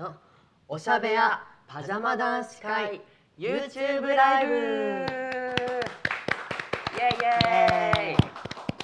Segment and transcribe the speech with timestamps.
[0.00, 0.14] の
[0.66, 3.02] おしゃべやパジャマ男子会
[3.38, 5.04] YouTube ライブイエ
[7.04, 8.16] イイエイ。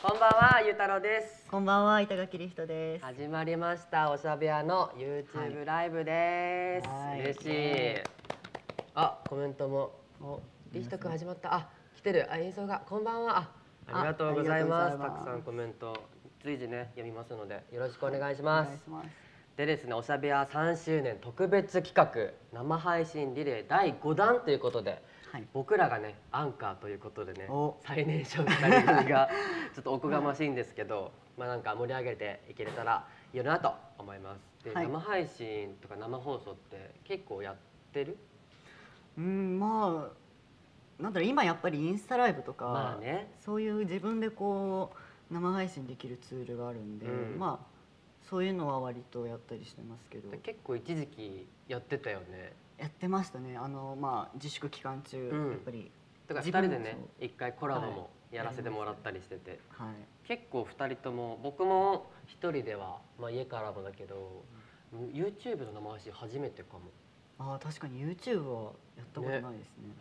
[0.03, 1.47] こんばんはゆうたろうです。
[1.51, 3.05] こんばんは板垣リフトです。
[3.07, 7.21] 始まりましたおしゃべやの YouTube ライブです、はい。
[7.21, 8.03] 嬉しい。
[8.95, 9.99] あコメントも。
[10.21, 10.43] お
[10.73, 11.55] リヒト君始まった。
[11.55, 12.31] あ来てる。
[12.31, 12.83] あ映像が。
[12.87, 13.39] こんばんは。
[13.39, 13.51] あ
[13.91, 14.99] ありがとうございます。
[14.99, 15.97] たくさんコメント。
[16.43, 19.26] 随時ね読みますのでよろしくお願いしおます、願いします。
[19.57, 25.03] でですねおしゃべや3周年特別企画生配信リレー第5弾ということで
[25.33, 25.45] はい。
[25.53, 27.77] 僕らがねアンカーということでねお。
[27.85, 29.29] 最年少2人組が
[29.75, 34.65] ちょっとおこがましいんですけど、まあなんか盛り上げていけれたらいいなと思います。
[34.65, 34.87] で、はい。
[34.87, 37.57] 生配信とか生放送って結構やっ
[37.93, 38.17] てる？
[39.19, 40.11] うんま
[40.99, 43.31] あなんだろう今やっぱりインスタライブとか、まあね。
[43.41, 44.93] そういう自分でこ
[45.31, 47.39] う生配信できるツールがあるんで、うん。
[47.39, 47.76] まあ
[48.29, 50.31] そういうのは割とやったりしてますけど。
[50.31, 52.53] で、結構一時期やってたよね。
[52.79, 53.57] やってましたね。
[53.57, 55.51] あのまあ自粛期間中、うん。
[55.53, 55.91] やっぱり。
[56.27, 58.35] だから2自分人でね一回コラボもはい。
[58.37, 59.95] やらせてもらったりしてて、はい。
[60.27, 64.43] 結構2人とも僕も1人では、まあ、家からもだけど、
[65.13, 66.81] YouTube の生配信初めてかも。
[67.39, 68.05] ああ確かに。
[68.05, 69.95] YouTube はやったことないですね。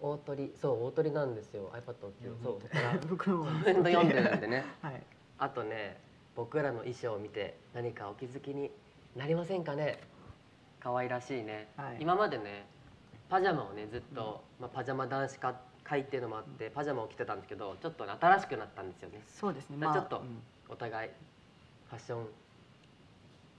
[0.00, 1.70] 大鳥そう大鳥なんですよ。
[1.72, 2.42] iPad をうん。
[2.42, 3.44] そうだからうん 僕も。
[3.44, 4.64] コメント読んでるんでね。
[4.82, 5.02] はい。
[5.38, 6.00] あとね
[6.36, 8.70] 僕らの衣装を見て何かお気づきに
[9.16, 10.00] なりませんかね？
[10.80, 11.96] 可愛らしいね、はい。
[12.00, 12.66] 今までね
[13.28, 15.38] パジャマをねずっと、まあ、パジャマ男子
[15.84, 19.20] 会っていうのもあってパジャマを着てたんですけどちょっとね新しくなったんですよね。
[19.26, 19.78] そうですね。
[19.80, 20.42] ちょっとうん。
[20.68, 21.10] お互い
[21.90, 22.26] ファッション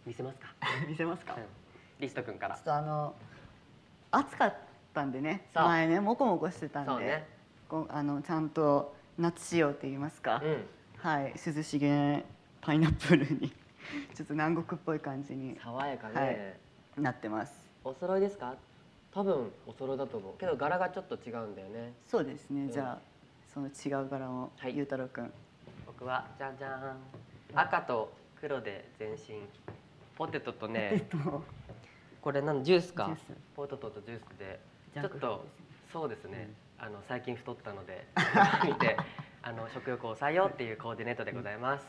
[0.06, 0.48] 見せますか、
[0.88, 1.36] 見せますか？
[1.36, 1.44] うん、
[2.00, 2.56] リスト君から。
[2.56, 3.14] ちょっとあの
[4.12, 4.56] 暑かっ
[4.94, 7.28] たんでね前ねもこもこしてたんで、ね。
[7.70, 10.66] こうあのちゃんと夏仕様って言いますか、うん。
[10.98, 12.26] はい涼しげ
[12.62, 13.50] パイナップルに。
[14.16, 15.58] ちょっと南国っぽい感じに。
[15.62, 16.14] 爽やかね、
[16.96, 17.02] はい。
[17.02, 17.68] なってます。
[17.84, 18.56] お揃いですか？
[19.14, 20.38] 多分お揃いだと思う。
[20.38, 21.94] けど柄がちょっと違うんだよね。
[22.08, 22.72] そうですね、ん。
[22.72, 23.00] じゃあ
[23.54, 24.78] その違う柄を、はい。
[24.78, 25.34] ゆうたろうくん。
[25.86, 26.98] 僕はじゃじゃん。
[27.54, 29.42] 赤と黒で全身。
[30.16, 31.44] ポテトとえっねと
[32.22, 33.06] これなんジュースか？
[33.06, 33.38] ジュース。
[33.56, 34.60] ポテトとジュースで。
[34.94, 35.46] ちょっと
[35.92, 38.06] そうですね、あの最近太ったので。
[38.66, 38.96] 見て
[39.44, 41.86] あの食欲を抑えようっていうコーディネートでございます。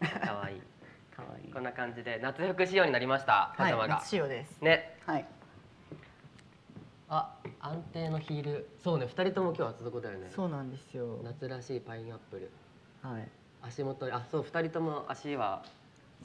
[0.00, 0.60] 可愛い
[1.14, 1.52] かわいい。
[1.52, 3.54] こんな感じで夏服仕様になりました。
[3.58, 4.62] パジャマが仕様です。
[4.62, 4.98] ね。
[5.04, 5.26] はい。
[7.10, 8.68] あ安定のヒール。
[8.82, 10.30] そうね二人とも今日は厚底だよね。
[10.34, 11.18] そうなんですよ。
[11.22, 12.50] 夏らしいパイナップル。
[13.02, 13.28] はい。
[13.60, 15.62] 足元にあそう二人とも足は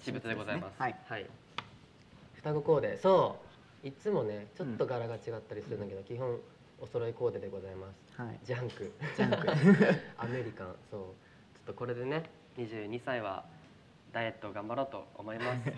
[0.01, 0.75] 私物でございます。
[0.77, 1.25] 私物ですはい、
[2.35, 2.97] 双子コーデ。
[2.97, 3.37] そ
[3.83, 3.87] う。
[3.87, 6.39] いつもねちょっと柄が違ったりするんだけど、基本
[6.81, 8.21] お揃いコーデでございます。
[8.21, 8.39] はい。
[8.43, 8.91] ジャンク。
[9.15, 9.47] ジャンク。
[10.17, 10.75] アメリカン。
[10.89, 10.99] そう。
[11.01, 11.07] ちょ
[11.61, 12.23] っとこれでね
[12.57, 13.43] 22歳は
[14.11, 15.71] ダイエットを頑張ろうと思います。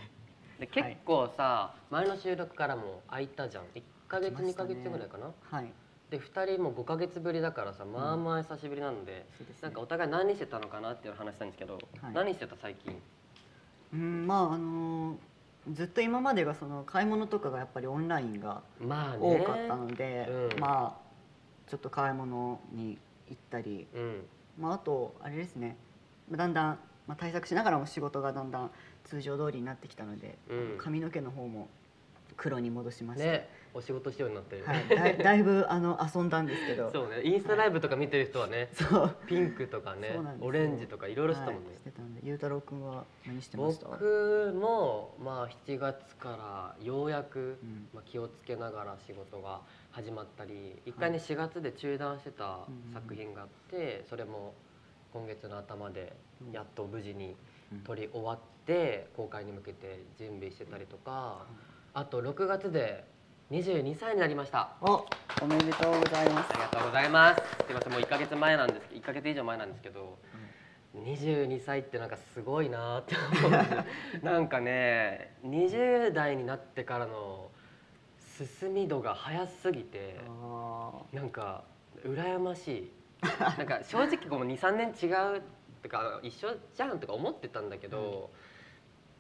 [0.60, 3.64] で結構さ、前の収録からも空いたじゃん。
[3.76, 4.54] 1ヶ月2ね。
[4.54, 5.32] ヶ月ぐらいかな。
[5.44, 5.72] はい。
[6.10, 9.62] で2人も5ヶ月ぶりだからさまあまあ久しぶりなので、そうですね。
[9.64, 12.14] なんかお互い何してたのかなっていう話したんですけど、はい。
[12.14, 13.02] 何してた最近？
[13.94, 15.18] うんまああのー
[15.70, 19.42] ずっと今までがその買い物とかがやっぱりオンラインがまあね。
[19.42, 20.60] 多かったので、うん。
[20.60, 22.98] まあちょっと買い物に
[23.30, 24.26] 行ったり、うん。
[24.60, 25.78] まあ、あとあれですね。
[26.30, 28.72] まあだんだん、まあ、対策しながらも仕事がだんだん
[29.04, 30.76] 通常通りになってきたので、うん。
[30.78, 31.70] 髪の毛の方も
[32.38, 34.58] 黒に戻しました、ねお仕事しようになって。
[34.58, 36.90] る、はい、だい だいぶあの遊んだんですけど。
[36.92, 37.22] そうね。
[37.24, 39.16] インスタライブとか見てる人はね、そう。
[39.28, 41.78] ピンクとかねオレンジとかいろいろしてたもんね、はい。
[41.78, 43.88] してたんでゆうたろうくんは何してました？
[43.88, 47.90] 僕もまあ7月からようやく、うん。
[47.94, 49.62] まあ、気をつけながら仕事が
[49.92, 52.60] 始まったり一回ね4月で中断してた
[52.94, 54.54] 作品があってそれも
[55.14, 56.14] 今月の頭で
[56.52, 57.36] やっと無事に
[57.84, 61.46] 撮り終わって公開に向けて準備してたりとか
[61.94, 63.04] あと6月で
[63.52, 64.70] 22歳になりました。
[64.80, 65.06] お
[65.42, 66.54] おめでとうございます。
[66.54, 67.42] ありがとうございます。
[67.68, 68.88] すいませんもう1ヶ月前なんです。
[68.94, 70.18] 1ヶ月以上前なんですけど
[70.96, 73.52] 22歳ってなんかすごいなって思う
[74.24, 77.52] なんかね20代になってからの
[78.60, 81.66] 進み度が早すぎてあなんか
[82.06, 82.92] 羨ましい。
[83.58, 85.42] なんか正直この23年違う
[85.84, 88.32] とか一緒じゃんとか思ってたんだけど、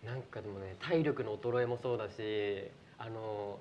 [0.05, 3.59] なんかでもね体力の衰えもそうだしあの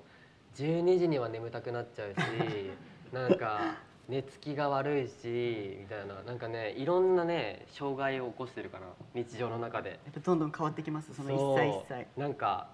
[0.55, 2.17] 12時には眠たくなっちゃうし
[3.13, 3.75] なんか
[4.07, 6.21] 寝つきが悪いしみたいな。
[6.23, 9.91] なんかねいろんなね障害を起こしてるかな日常の中で。
[9.91, 12.69] やっぱどんどん変わってきますその一歳一歳なんか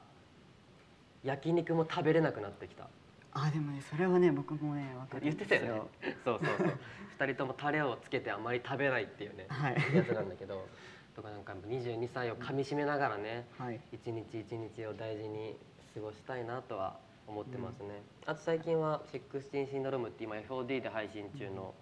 [1.24, 2.88] 焼肉も食べれなくなってきた。
[3.34, 5.82] あでもねそれはね僕もね分かる言ってたよね。
[6.24, 6.78] そうそうそう。
[7.20, 9.76] 2人ともタレをつけてあまり食べないっていうねはい。
[9.96, 10.68] やつなんだけど
[11.16, 13.80] とかなんか22歳をかみしめながらねはい。
[13.92, 15.56] 一日一日を大事に
[15.94, 16.98] 過ごしたいなとは
[17.28, 21.74] 思ってますね、あと最近は「16シンドローム」って今 FOD で配信中の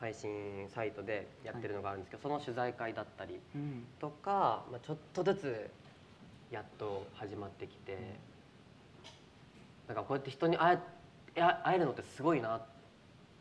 [0.00, 3.86] 配信サイトでやってるのがあるんですけど、その取材会だったりうん。
[4.00, 5.70] とか、まあ、ちょっとずつ
[6.50, 7.98] やっと始まってきて、
[9.86, 10.78] なんかこうやって人に会
[11.34, 12.62] え会えるのってすごいなっ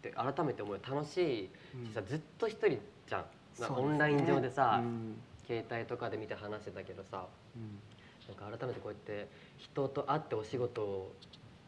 [0.02, 0.80] て改めて思う。
[0.88, 1.50] 楽しい
[1.88, 3.26] しさ、ずっと一人じゃん、
[3.60, 5.22] なんかオンライン上でさ、うん。
[5.46, 7.26] 携帯とかで見て話してたけどさ
[7.56, 7.80] うん
[8.28, 9.28] なんか改めてこうやって
[9.58, 11.14] 人と会ってお仕事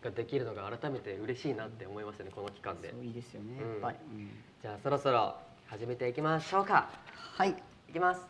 [0.03, 2.91] ができるのが改めて嬉しいなって思いましたねこの期間で。
[2.91, 3.69] そういいですよねうん。
[3.71, 4.29] やっぱり、うん。
[4.61, 5.35] じゃあそろそろ
[5.67, 6.89] 始めていきましょうか。
[7.37, 7.55] はい。
[7.89, 8.21] いきます。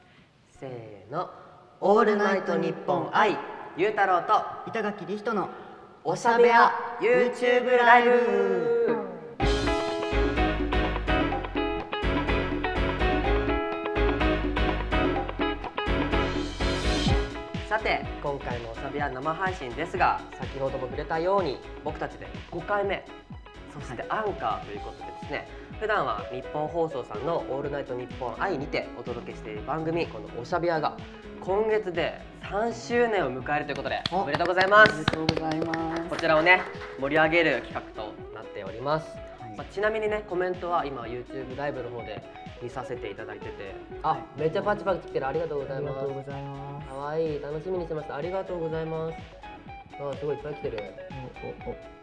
[0.60, 1.30] せーの
[1.82, 3.38] 「オールナイトニッポン愛」
[3.78, 4.42] ゆうたろうと。
[4.68, 5.50] 板垣理人の
[6.04, 9.05] おしゃべや YouTube ライブ
[19.00, 23.06] 回のおしゃべや生配信ですが先ほども触れたように僕たちで5回目
[23.74, 25.48] そしてアンカーということでですね
[25.80, 30.96] 普段は日本放送さんの「オールナイトニッポン愛」にてお届けしている番組この「おしゃべや」が
[31.42, 34.94] 今月で3周年を迎えるということでおおめでとうございます。
[34.94, 36.02] おめでとうございます。
[36.10, 36.62] こちらをね
[37.00, 39.08] 盛り上げる企画となっております、
[39.40, 39.56] はい。
[39.58, 42.24] まあ、ちなみにねコメントは今 YouTube ライブの方で
[42.62, 43.76] 見させていただいてて。
[44.02, 45.28] あ、はいめっちゃパチパチ来てる。
[45.28, 46.00] ありがとうございます。
[46.00, 46.88] ありがとうございます。
[46.88, 47.38] かわい。
[47.38, 48.16] い楽しみにしてました。
[48.16, 49.16] ありがとうございます。
[50.00, 50.78] あすごいいっぱい来てる。
[51.44, 51.96] おおお。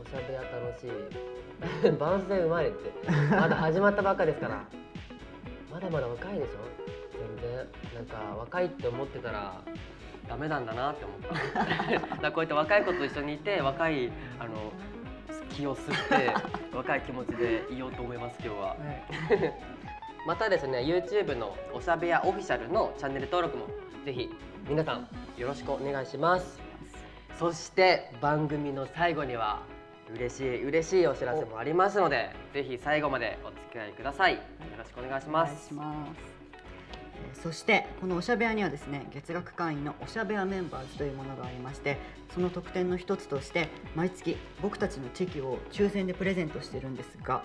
[0.00, 1.90] おしゃべや楽しい。
[1.98, 3.10] 番宣うまいって。
[3.30, 4.64] まだ始まったばっかですから。
[5.70, 6.48] まだまだ若いでしょ。
[7.40, 7.66] 全然。
[7.94, 9.60] なんか若いって思ってたら
[10.28, 11.64] ダメなんだなって思った。
[11.64, 14.72] だからこうやって若い子と一緒にいて若いあの
[15.58, 16.32] 気を吸って
[16.76, 18.66] 若い気持ちでいようと思います今日は。
[18.68, 18.78] はい。
[20.26, 23.66] またですね YouTube のおしゃべやオフィシャルのチャンネル登録も
[24.04, 24.30] ぜひ
[24.68, 26.60] 皆さんよろしくお願いします。
[27.38, 29.62] そして番組の最後には
[30.14, 34.34] 嬉しい嬉しいお知らせもありますのでぜひ最後までお付き合いください。
[34.34, 34.40] よ
[34.78, 36.37] ろしくお願いしお願いますします
[37.32, 41.98] えーそしてこのおしゃべやにはですね月額会員のおしゃべやメンバーズというものがありまして
[42.34, 47.42] その特典の一つとして毎月僕たちのチェキを抽選でプレゼントしてるんですが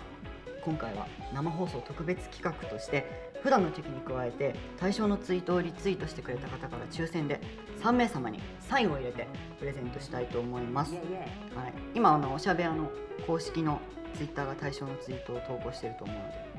[0.63, 7.41] 今回は生放送特別企画として普段のチェキに加えて対象のツイートをリツイートしてくれた方から抽選で
[7.81, 9.27] 3名様にサインを入れて
[9.59, 10.93] プレゼントしたいと思います。
[10.93, 12.89] はい、今あのおしゃべやの
[13.27, 13.81] 公式の
[14.15, 16.53] ツイッターが対象のツイートを投稿していると思うので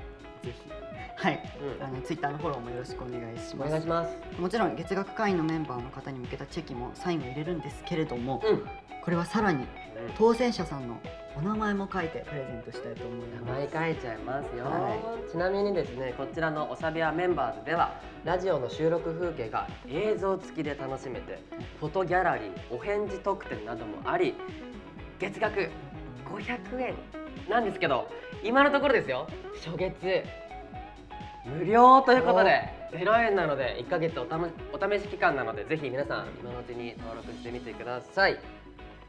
[0.45, 0.84] ぜひ
[1.17, 1.43] はい、
[1.79, 1.85] うん。
[1.85, 3.71] あのツイッターのフォローもよろしくお願いしおます。
[3.71, 4.17] 願いします。
[4.39, 8.63] もちろん月額会員のメンバーの方に向けたチェキもサインを入れるんですけれども、うん。
[9.03, 9.67] これはさらに
[10.17, 10.99] 当選者さんの
[11.37, 13.75] お名前も書いてプレゼントしたいと思い名ます。
[13.75, 21.43] 前書いちゃいますよ、はちなみにですねこちらのおしゃべやメンバーズではラジオの収録風景が映像付きで楽しめて
[21.81, 24.35] フォトギャラリーお返事特典などもあり
[25.19, 25.69] 月額
[26.25, 26.95] 500円
[27.51, 28.09] なんですけど
[28.43, 29.27] 今のところですよ。
[29.63, 30.25] 初月
[31.45, 32.85] 無料ということで。
[32.95, 38.39] 0円なので1ヶ月おためお試し期間なのでぜひ皆さん今のうちに登録してみてください。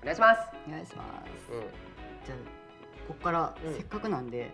[0.01, 1.03] お願いします、お願いしま
[1.47, 1.59] す、うん。
[2.25, 2.37] じゃあ
[3.07, 3.73] ここからうん。
[3.75, 4.49] せっかくなんで、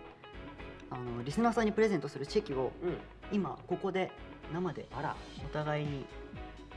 [0.90, 2.98] あのリスナーさんにプレゼントするチェキをうん、
[3.32, 4.12] 今ここで
[4.52, 5.16] 生であら。
[5.42, 6.04] お互いに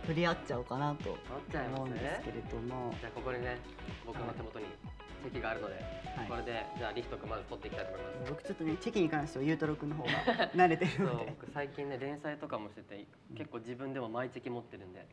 [0.05, 1.17] 取り合っちゃおうかなと取っ
[1.51, 3.57] ちゃいます思うんですねけれども、じゃあここにね
[4.05, 4.65] 僕の手元に
[5.25, 5.75] 席があるので、
[6.15, 6.27] はい。
[6.27, 8.29] これでじゃあリフト君まず取っていきたいと思います。
[8.31, 10.09] 僕ちょっとねチェキに関してはゆうたろうくんの方が
[10.55, 13.05] 慣れてるそうので僕最近ね連載とかもしてて
[13.37, 15.05] 結構自分でも毎チェキ持ってるんで。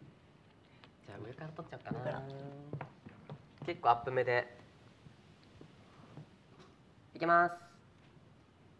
[1.07, 2.23] じゃあ上から取っちゃおうかな。
[3.66, 4.57] 結構アップ目で。
[7.14, 7.54] いきます。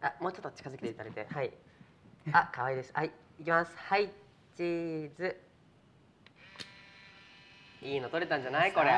[0.01, 1.27] あもうちょっと近づけていただいて。
[1.29, 1.53] はい。
[2.33, 2.93] あ可愛いです。
[2.95, 3.11] はい。
[3.41, 3.77] いきます。
[3.77, 4.09] はい
[4.57, 5.41] チーズ。
[7.83, 8.73] いいの取れたんじゃない？
[8.73, 8.91] これ。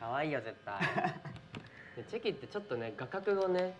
[0.00, 0.78] 可愛いよ絶対。
[0.80, 0.84] で
[2.08, 3.74] チェキってちょっとね画角がね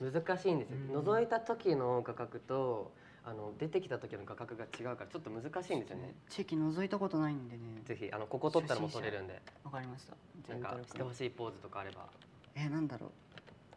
[0.00, 0.76] 難しいんですよ。
[1.00, 1.08] うん。
[1.08, 2.92] 覗いた時の画角と
[3.24, 6.14] あの出てきた時の画角が違うからちょっと難しいんですよね。
[6.30, 7.82] チェキ覗いたことないんでね。
[7.84, 9.40] ぜひあのここ撮ったらもう撮れるんで。
[9.64, 10.14] わかりました。
[10.52, 12.06] なんかしてほしいポーズとかあれば。
[12.54, 13.12] えなんだろ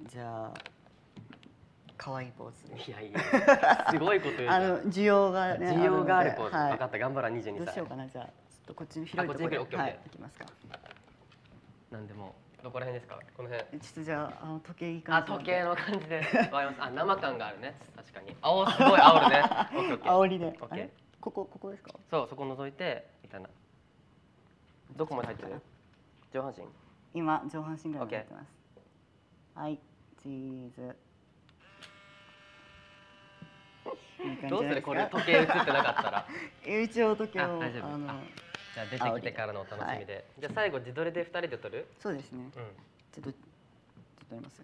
[0.01, 0.07] う。
[0.07, 0.53] じゃあ
[1.97, 2.69] 可愛いポーズ。
[2.69, 6.71] でいやいやすごいこと言う あの需要がね需要があるポーズ、はい。
[6.71, 8.07] 分かった頑張ら22歳どうしようかな。
[8.07, 9.99] じゃあちょっとこっちの広いところで。
[10.09, 10.45] きますか。
[11.91, 12.33] なんでも
[12.63, 13.19] どこら辺ですか？
[13.35, 13.67] この辺。
[13.73, 16.17] えちょっとじゃああの時計いい感あ時計の感じで。
[16.23, 17.75] わかりますあ生感があるね。
[17.95, 18.35] 確かに。
[18.41, 19.43] あおすごい煽るね。
[19.43, 20.11] オッケーオッケー。
[20.11, 20.45] 煽りで。
[20.45, 20.89] オッケー。
[21.19, 21.91] ここここですか？
[22.09, 23.49] そうそこ覗いてみたいな。
[24.95, 25.61] どこまで入ってる？
[26.31, 26.63] 上半身。
[27.13, 28.47] 今上半身ぐらい入ってます。
[29.55, 29.79] はい
[30.21, 30.95] チーズ。
[34.49, 34.81] どうする？
[34.81, 36.27] これ時計映ってなかったら。
[36.65, 37.87] え一応時計をあ大丈夫。
[37.93, 38.15] あのあ
[38.73, 41.85] じゃあ出てきてからのお楽しみで、じゃあ最後自撮りで2人で撮る？
[41.99, 42.43] そうですね。
[42.43, 42.51] うん。
[42.51, 42.63] ちょっ
[43.15, 43.33] とちょっ
[44.19, 44.61] と撮ります。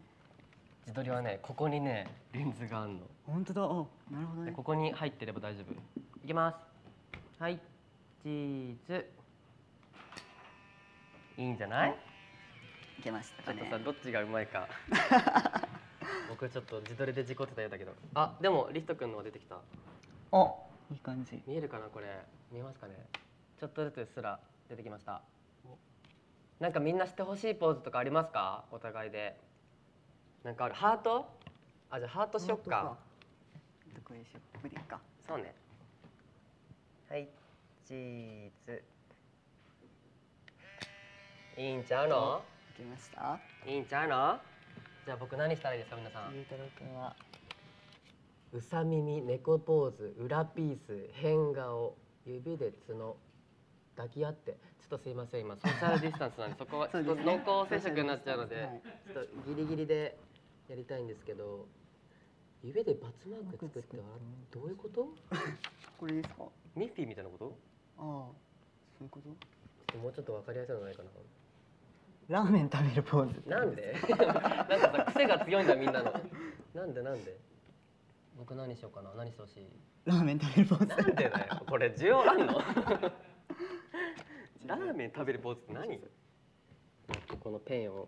[0.88, 3.02] 自撮りはねここにねレンズがあんの。
[3.28, 3.64] 本当だ。
[3.64, 3.66] あ
[4.12, 4.46] なるほどね。
[4.50, 5.74] でここに入ってれば大丈夫。
[6.24, 7.42] いきます。
[7.42, 7.60] はい。
[8.24, 9.06] チーズ。
[11.38, 11.96] いいんじゃない？
[13.00, 13.60] いけましたかね。
[13.62, 14.68] ちょっとさどっちがうまいか。
[16.30, 17.94] 僕ちょっと自撮りで事故ってたようだけど。
[18.16, 19.56] あでもリヒト君のが出てきた。
[19.56, 20.56] あ
[20.92, 21.42] いい感じ。
[21.46, 22.08] 見えるかなこれ。
[22.52, 22.96] 見えますかね？
[23.60, 24.40] ちょっとずつすら
[24.70, 25.22] 出てきました。
[26.60, 28.64] なんかみんなしてほしいポーズとかありますか？
[28.72, 29.38] お互いで。
[30.44, 30.76] なんかある？
[30.76, 31.26] ハート？
[31.90, 32.98] あじゃあハートしよっか。
[33.94, 34.42] どこでしょう？
[34.54, 35.00] ここでいいか。
[35.28, 35.54] そうね。
[37.10, 37.28] はい。
[37.86, 38.84] チーズ。
[41.58, 42.42] いいんちゃうの？
[42.76, 43.40] いけました。
[43.70, 44.40] いいんちゃうの？
[45.06, 46.34] じゃあ僕何したらいいですか皆さん？
[46.34, 47.16] ゆうたろうくんは。
[48.52, 53.18] うさ耳猫ポーズ裏ピース変顔指で角
[54.00, 58.82] 抱き合ってちょっとすいません今ソーシャルディスタンスなんでそこは ちょっと濃厚接触になっちゃうので、はい。
[59.14, 60.18] ちょっとギリギリで
[60.70, 61.68] やりたいんですけど
[62.64, 64.04] 指でバツマーク作っては
[64.52, 65.08] どういうこと？
[65.98, 66.46] これですか？
[66.76, 67.58] ミッフィーみたいなこと？
[67.98, 68.04] ああ
[68.98, 71.10] そういうこともうちょっとわかりやすいのないかな。
[72.28, 73.50] ラーメン食べるポーズ。
[73.50, 73.96] なんで？
[74.08, 76.14] なんかさ癖が強いんだみんなの。
[76.76, 77.38] なんでなんで？
[78.38, 79.12] 僕何しようかな。
[79.16, 79.68] 何してほしい？
[80.06, 80.86] ラーメン食べるポーズ。
[80.86, 81.64] なんでだよ。
[81.68, 82.62] これ需要あんの？
[84.70, 86.00] ラーメン食べるポーズって何？
[87.40, 88.08] このペンを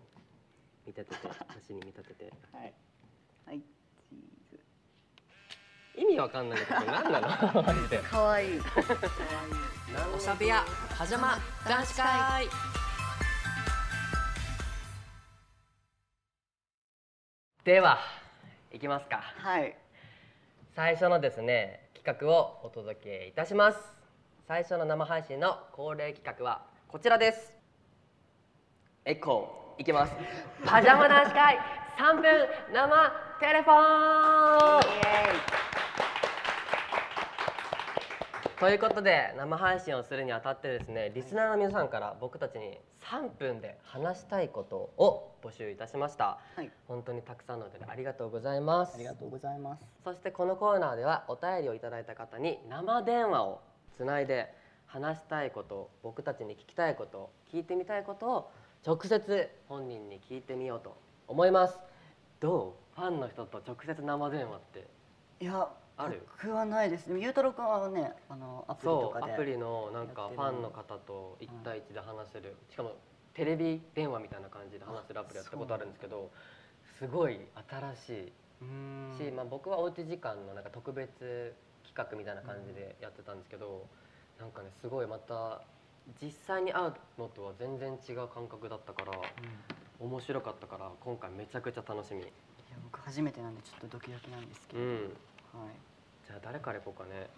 [0.86, 1.28] 見立てて
[1.58, 2.32] 足に見立てて。
[2.52, 2.72] はい。
[3.46, 3.60] はい
[4.08, 4.60] チーズ。
[6.00, 7.20] 意味わかんないんだけどこれ何な
[7.52, 7.62] の？
[7.62, 8.60] マジでかわいい。
[10.14, 10.64] おしゃべや
[10.96, 11.36] パジャマ
[11.68, 12.46] 男子会。
[17.64, 17.98] では
[18.72, 19.16] 行きますか。
[19.18, 19.76] はい。
[20.74, 23.78] 最初のですね企画をお届けいたします
[24.46, 27.52] 最初の生配信の恒例企画はこちらです。
[29.04, 30.12] エコーいきます。
[30.64, 31.58] パジャマ男子会
[31.98, 34.82] 3分生テレフォン。
[38.58, 42.78] ということで生配信をするにあたってですねリスナーの皆さんから僕たちに
[43.10, 46.38] 3分で話したいことを募集いたしました。
[46.56, 46.70] はい。
[46.88, 48.94] 本当にたくさんのお便りありがとうございます。
[48.96, 49.82] ありがとうございます。
[50.04, 53.60] そしてこのコーナーではお便りをいただいた方に生電話を
[53.96, 54.52] つないで
[54.86, 58.50] 話したいこと僕たちに聞きたいこと聞いてみたいことを
[58.86, 60.96] 直接本人に聞いてみようと
[61.28, 61.78] 思います。
[62.40, 63.00] どう？
[63.00, 64.86] ファンの人と直接生電話って。
[65.40, 66.26] いやある？
[66.42, 67.06] 僕はないです。
[67.06, 72.56] でもゆうたろうくんはねあのアプリとかでそうアプリのなんかファンの方と1対1で話せる。
[72.70, 72.96] しかも
[73.34, 76.30] テレビ電話みたいな感じで話せるアプリやったことあるんですけど
[76.98, 77.38] すごい
[77.70, 78.32] 新しい。
[79.16, 83.86] し、まあ、僕はおうち時間のなんか特別企画みたいな感じでやってたんですけど、
[84.38, 85.62] なんかねすごいまた
[86.20, 90.08] 実際に会うのとは全然違う感覚だったからうん。
[90.08, 92.22] 面白かったから今回めちゃくちゃ楽しみ。
[92.22, 92.30] いや
[92.82, 94.88] 僕初めてなんでちょっとドキドキなんですけど、うん。
[94.94, 95.04] はい。
[96.26, 97.28] じゃあ誰から行こうかね。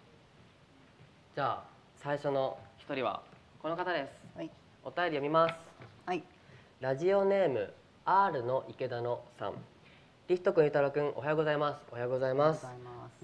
[1.35, 1.65] じゃあ
[1.97, 3.23] 最初の一人は
[3.61, 4.39] この方です。
[4.39, 4.51] はい。
[4.83, 5.55] お便り読みます。
[6.07, 6.23] はい。
[6.81, 7.73] ラジオネーム
[8.07, 9.55] R の池田のさん。
[10.29, 11.81] リフト君ゆうたろう君おはようございます。
[11.91, 12.67] おはようございます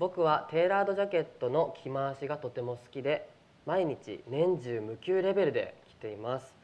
[0.00, 3.28] 僕はテーラードジャケットの着回しがとても好きで
[3.66, 6.54] 毎日年中無給レベルで着ています。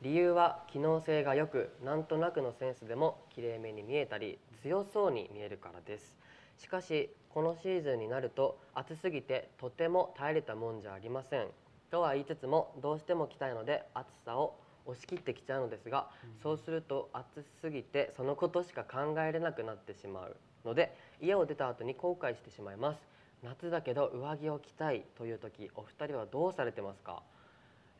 [0.00, 6.16] 理由は機能性が良くなんとなくのセンスでもきれいめに見えたり強そうに見えるからです。
[6.56, 11.48] しかしこのシーズンになると暑すぎてとても耐えれたもんじゃありません。
[11.90, 16.08] とは言いつつもどうしても着たいので暑さを押し切ってきちゃうのですが、
[16.42, 20.36] そうすると暑すぎてそのことしか考えれなくなってしまう
[20.66, 22.98] ので家を出た後に後悔してしまいます。
[23.42, 27.22] 夏だけど上着を着たいという時お二人はどうされてますか？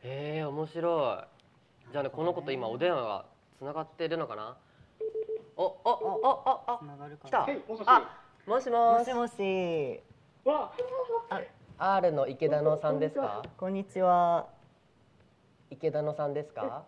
[0.03, 1.19] えー、面白
[1.89, 1.91] い。
[1.91, 3.25] じゃあねこの子と今お電話が
[3.57, 4.57] つながってるのかな？
[5.55, 6.29] おおおお
[6.67, 7.39] お来た。
[7.39, 7.87] なはい、もしもし。
[7.87, 9.13] あもしもし。
[9.13, 10.01] もしもし。
[10.43, 10.71] わ
[11.79, 13.43] R の池田野さんですか？
[13.57, 14.47] こんにちは。
[15.69, 16.83] 池田野さんですか？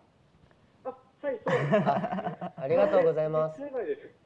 [0.84, 1.32] あ、はい、そう。
[1.32, 1.46] です。
[1.88, 3.62] あありがとうございます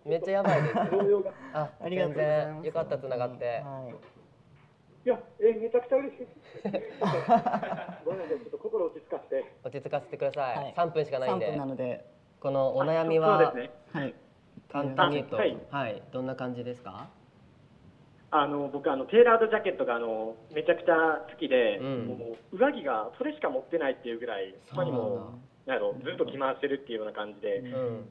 [0.06, 0.76] めっちゃやばいです。
[1.54, 2.64] あありがとうござい全ます。
[2.64, 3.46] 然よかったつながって。
[3.46, 3.96] はい。
[5.06, 6.72] いや、えー、めちゃくちゃ嬉しい。
[6.72, 7.00] です。
[8.06, 9.46] ごめんなさい、ちょっと心落ち着かせて。
[9.64, 10.74] 落ち着かせてください、はい。
[10.76, 12.06] 3分しかないん3で分なので。
[12.40, 13.72] このお悩みそはうですね。
[13.94, 14.14] はい。
[14.70, 15.46] 簡単に言うと、あは
[15.84, 15.98] はい。
[15.98, 17.08] い、どんな感じですか？
[18.32, 22.08] あの、僕、あの、テーラードジャケットが、あの、めちゃくちゃ好きで、うん。
[22.08, 22.16] も
[22.52, 25.34] う上着がそれしか持ってないっていうぐらい、他にそうも、
[25.68, 27.70] なんやろずっと着回してるっていうような感じで、うんう
[28.02, 28.08] ん、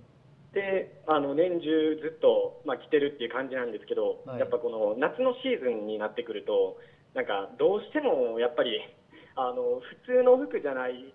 [0.53, 4.41] で、あの、年中ずっと、まあ、着てるっていう感じなんですけど、はい。
[4.41, 6.77] やっぱこの夏のシーズンになってくると、
[7.15, 8.81] なんか、どうしても、やっぱり、
[9.35, 11.13] あの普通の服じゃない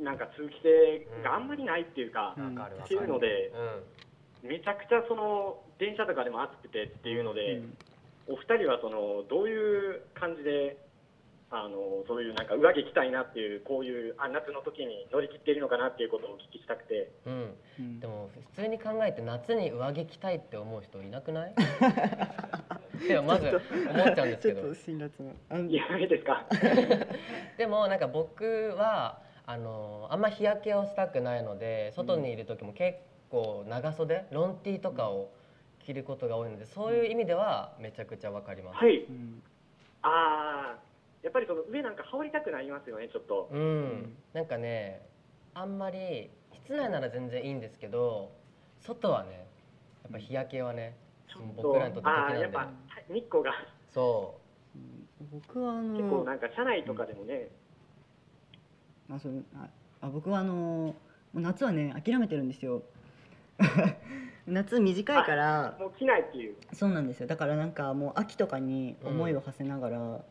[0.00, 3.50] なんか通気性があんまりないっていうか、うんっていうので
[4.42, 4.48] うん。
[4.48, 7.76] めちゃくちゃその電車とかでも暑くてっていうので、うん。
[8.28, 10.76] お二人はそのどういう感じで
[11.50, 17.10] あのそういうなんか上着着たいなっていうこういうあ夏の時に乗り切っているのかなっていうことをお聞きしたくて。
[17.26, 17.54] うん。
[17.78, 21.54] うんでも普通に考えて夏に上着着たいって思う人いなくない？
[23.08, 24.60] でもまず思っちゃうんですけど。
[24.62, 26.44] ちょっと辛辣なあいやいいですか？
[27.56, 32.98] でもなんか僕はあのあんま日焼けをしたくないので外にいる時も結
[33.30, 35.30] 構長袖ロンティーとかを
[35.80, 38.84] 着ることが多いのでそういう意味ではめちゃくちゃわかります。
[38.84, 38.98] はい。
[38.98, 39.42] うん。
[40.02, 40.87] ああ
[41.22, 43.48] やっぱりその上なんか羽織りたくなりますよねちょっと。
[43.52, 45.02] うん、なんかね
[45.54, 48.30] あんまり室内なら全然いいんですけど
[48.80, 49.46] 外はね
[50.04, 50.96] やっぱ日焼けはね
[51.28, 52.40] ちょっ僕らにとって敵なんで。
[52.40, 52.70] やっぱ
[53.08, 53.52] 日光が。
[53.92, 54.34] そ
[54.76, 54.78] う。
[54.78, 57.48] ん僕はあ結構のなんか車内とかでもね、
[59.10, 59.68] あそうあ
[60.00, 60.94] あ僕はあのも
[61.34, 62.82] う夏はね諦めてるんですよ。
[64.46, 66.56] 夏短いからもう着ないっていう。
[66.72, 67.26] そうなんですよ。
[67.26, 70.24] だからなんかもう秋とかに思いを馳せながら、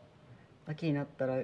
[0.68, 1.42] 秋になったら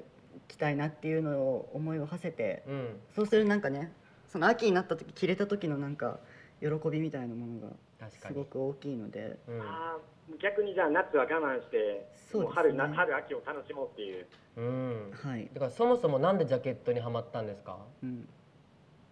[0.48, 3.92] 着たいなっていうのを思いを馳せてう、うん、そうするなんかね
[4.28, 6.18] その秋になった時着れた時のなんか
[6.60, 7.60] 喜びみたいなもの
[8.00, 9.38] がすごく大きいので。
[9.48, 9.60] うん。
[9.60, 9.98] ああ
[10.42, 12.46] 逆にじゃあ夏は我慢してそうね。
[12.46, 14.26] もう春な春秋を楽しもうっていう。
[14.56, 17.76] うん、はい、だからそもそもなんでジャケットにはまったんですか？
[18.02, 18.26] うん。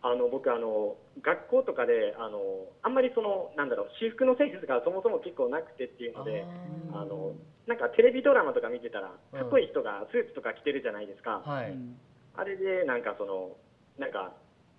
[0.00, 2.40] あの僕あの学校とかであの
[2.82, 6.44] あんまりそのなんだろう私服のセンスがそもそも結構なくてっていうので
[6.92, 7.34] あの
[7.66, 9.38] なんかテレビドラマとか見てたらうん。
[9.38, 11.96] かっこいい人がスーツとか着てるじゃないですか、はい、うん。
[12.34, 13.56] あれでなんかその
[13.98, 14.32] なんか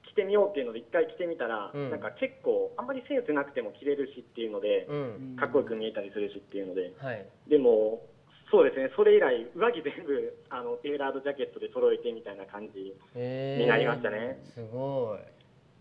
[0.04, 1.90] 着てみようっていうので一回着てみたら、うん。
[1.92, 5.36] なんか結構あんまりセンスなくても着れるしっていうので、うん。
[5.40, 6.92] かっこよく見えたりするしっていうので。
[7.00, 7.26] はい。
[7.48, 8.02] でも
[8.52, 15.20] そうですねそれ以来上着全部あのテーラードジャケットで揃えてみたいな感じえーになりましたね、すごい。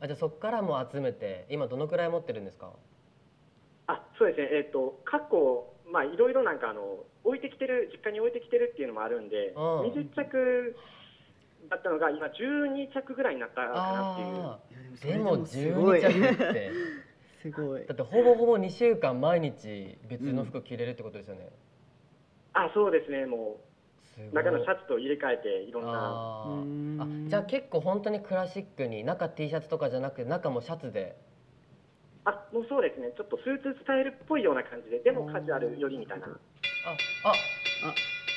[0.01, 2.73] あじゃあそっからもう集めて今どのくらい持ってるんですか？
[3.89, 4.49] あそうですね。
[4.53, 9.81] えっ、と過去まあいろいろなんかあの置いてきてる実家に置いてきてるっていうのもあるんで、うん。
[9.93, 10.75] 20着
[11.69, 15.15] だったのが今12着ぐらいになったかなっていう。
[15.15, 16.01] でもそれすごい。
[16.01, 16.71] 12着って。
[17.43, 17.87] すごい。
[17.87, 21.49] だってほぼほぼ2週間毎日別の服着れるってことですよね、
[22.55, 23.27] あそうですね。
[23.27, 23.61] も
[24.31, 25.93] う中のシャツと入れ替えていろんな。
[27.05, 31.17] あじゃあ結構本当にクラシックに中 T シャツとかじゃなくて中もシャツで
[32.25, 33.13] あもうそうですね。
[33.17, 35.01] ちょっとスーツスタイルっぽいような感じで。
[35.01, 36.27] でもカジュアルよりみたいな。
[36.27, 37.33] ああ。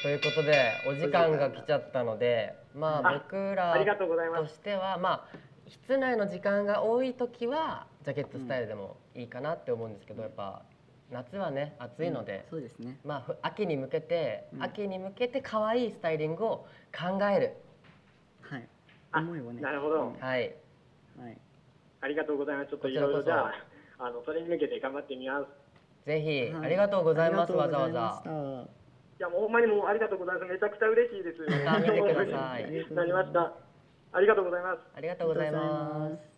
[0.01, 4.43] ということでお時間が来ちゃったのでまああ僕らありがとうございます。
[4.43, 10.61] としてはまあ室内の時間が多い時はジャケットスタイルでもいいかなって思うんですけど、やっぱ
[11.11, 12.99] 夏はね暑いので、そうですね。
[13.03, 14.63] まあふ秋に向けて、うん。
[14.63, 17.53] 秋に向けて可愛いスタイリングを考える、
[18.41, 18.67] はい。
[19.11, 19.61] あ思いをね。
[19.61, 20.01] なるほど。
[20.01, 20.55] うんはい。
[21.19, 21.37] はい。
[22.01, 22.69] ありがとうございます。
[22.69, 23.53] ちょっといろいろじゃあ
[23.97, 25.47] あのそれに向けて頑張ってみます。
[26.05, 26.65] ぜひ、はい。
[26.65, 28.69] ありがとうございますあわざりがとうござわざ。
[29.17, 30.45] いやもうほんまにもうありがとうございます。
[30.51, 31.41] めちゃくちゃ嬉しいです。
[31.65, 32.63] ま た見てください。
[33.12, 33.53] ました。
[34.12, 34.79] ありがとうございます。
[34.95, 36.36] ありがとうございます。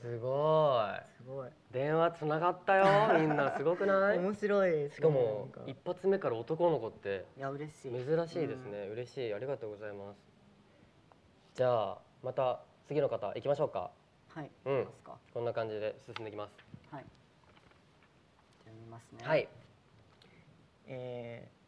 [0.00, 0.82] すご
[1.18, 1.22] す。
[1.28, 1.48] ごい。
[1.48, 1.50] い。
[1.70, 2.84] 電話つながったよ。
[3.20, 4.18] みんなすごくない？
[4.18, 7.92] 面白いしかも一発目から男の子っていや嬉しい。
[7.92, 9.34] 珍しいですね、嬉しい。
[9.34, 10.18] ありがとうございます。
[11.54, 13.90] じゃあまた次の方行きましょうか
[14.34, 14.86] はいうん。
[15.34, 16.52] こんな感じで進んでいきます。
[16.94, 17.04] はい。
[18.64, 19.18] じゃますね。
[19.26, 19.48] はい。
[20.86, 21.60] えー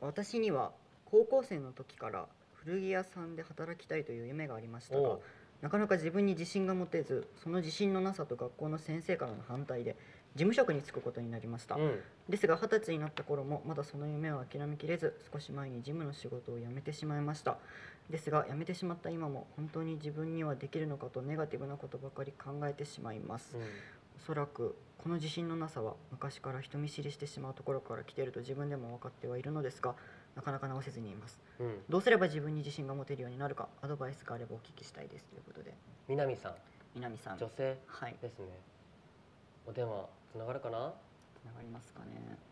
[0.00, 0.72] 私には
[1.06, 5.18] 高校生の時から古着屋さんで働きたいという夢がありましたが
[5.60, 9.96] なかなか自分に自信が持てずその自信のなさと学校の先生からの反対で
[10.38, 12.00] 事務職に就くことになりました、うん。
[12.28, 17.58] ですが二十歳になった頃もまだその夢を諦めきれず少し前に事務の仕事を辞めてしまいました。
[18.08, 23.56] ですが辞めてしまった今も本当に自分にはできるのかとネガティブなことばかり考えてしまいます。
[23.56, 23.62] うん。
[23.62, 23.66] お
[24.20, 29.94] そらくこの自信のなさは昔から人見知りしてしまうところから来ていると自分でも分かってはいるのですが
[30.36, 31.40] なかなか直せずにいます。
[31.58, 31.82] うん。
[31.88, 35.24] どうすれば自分に自信が持てるようになるかアドバイスがあればお聞きしたいです。
[35.26, 35.74] ということで。
[36.06, 36.54] 南さん。
[36.94, 37.38] 南さん。
[37.38, 37.76] 女性。
[37.86, 38.16] はい。
[38.22, 38.46] ですね。
[39.66, 40.92] お電話つながるかな？
[41.40, 42.06] つながりますかね。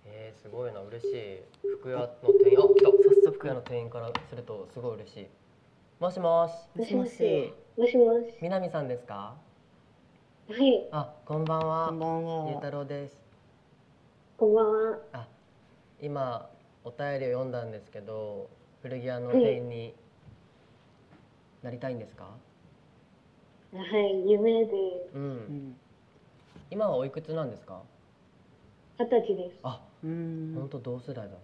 [0.04, 1.42] えー、すごいな嬉しい。
[1.80, 2.58] 服屋の店員。
[2.58, 2.90] あ来た。
[2.90, 2.92] 早
[3.24, 5.26] 速服屋の店員からするとすごい嬉しい。
[6.00, 6.78] もしもし。
[6.78, 7.52] もしもし。
[7.76, 8.34] もしもし。
[8.40, 9.34] 南さんですか？
[10.48, 11.88] はい、あこんばんは。
[11.88, 13.16] こんばんゆうたはろうです。
[14.38, 14.98] こんばんは。
[15.12, 15.28] あ
[16.00, 16.48] 今
[16.84, 18.48] お便りを読んだんですけど
[18.80, 19.94] 古着屋の店員に
[21.62, 22.24] なりたいんですか、
[23.74, 24.72] はい、夢で。
[25.14, 25.22] うん。
[25.22, 25.76] うん
[26.70, 27.82] 今はおいくつなんですか？
[28.98, 29.58] 二十歳です。
[29.62, 30.54] あうーん。
[30.54, 31.36] 本当同世代だ。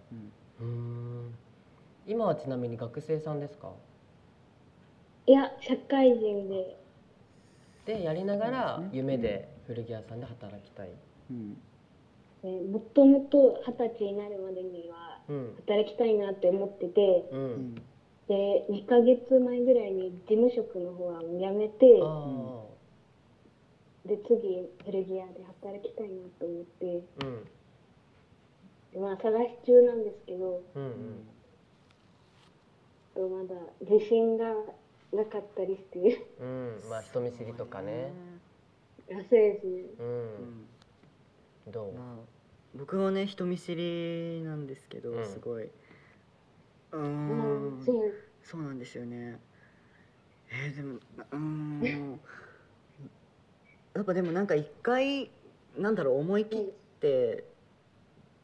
[0.61, 1.33] うん。
[2.07, 3.71] 今はちなみに学生さんですか？
[5.25, 6.77] いや、社会人で、
[7.85, 10.89] でやりながら夢で古着屋さんで働きたい、
[11.31, 11.57] うん。
[12.43, 15.53] ねもともと二十歳になるまでにはうん。
[15.65, 17.51] 働きたいなって思ってて、う、うん。
[17.75, 17.75] ん
[18.27, 22.62] で、2ヶ月前ぐらいに事務職の方は辞めて、あ
[24.05, 27.43] で、次、古着屋で働きたいなと思って、あうん。
[28.93, 31.27] でまあ、探し中なんですけど、うんうん。
[33.15, 34.45] とまだ自信が
[35.13, 36.81] なかったりして、うん。
[36.89, 38.11] まあ人見知りとかね。
[39.09, 39.83] あそうですね。
[39.99, 40.09] ううん。
[40.09, 40.67] ん
[41.71, 41.93] どう？
[41.93, 42.25] まあ
[42.75, 45.25] 僕はね人見知りなんですけど、うん。
[45.25, 45.69] すごい。
[46.91, 47.79] うん。
[47.81, 48.13] んそう。
[48.43, 49.39] そうなんですよね。
[50.51, 52.19] えー、でもうーん
[53.95, 55.29] やっぱでもなんか一回
[55.77, 56.61] なんだろう思い切っ
[56.99, 57.43] て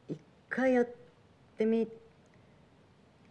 [0.10, 0.18] 一
[0.50, 0.88] 回やっ
[1.58, 1.88] てみ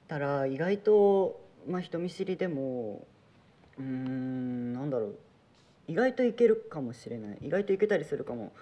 [0.09, 3.07] たら意外とまあ人見知りでも
[3.79, 5.19] うーんなんだろう
[5.87, 7.39] 意外といけるかもしれない。
[7.41, 8.53] 意外といけたりするかも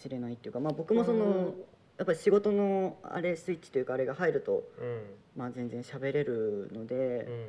[0.00, 1.54] しれないっていうかまあ僕もその
[1.98, 5.02] やっぱり仕事のあれスイッチというかあれが入るとうん。
[5.36, 6.94] まあ全然喋れるので。
[6.96, 7.48] うん。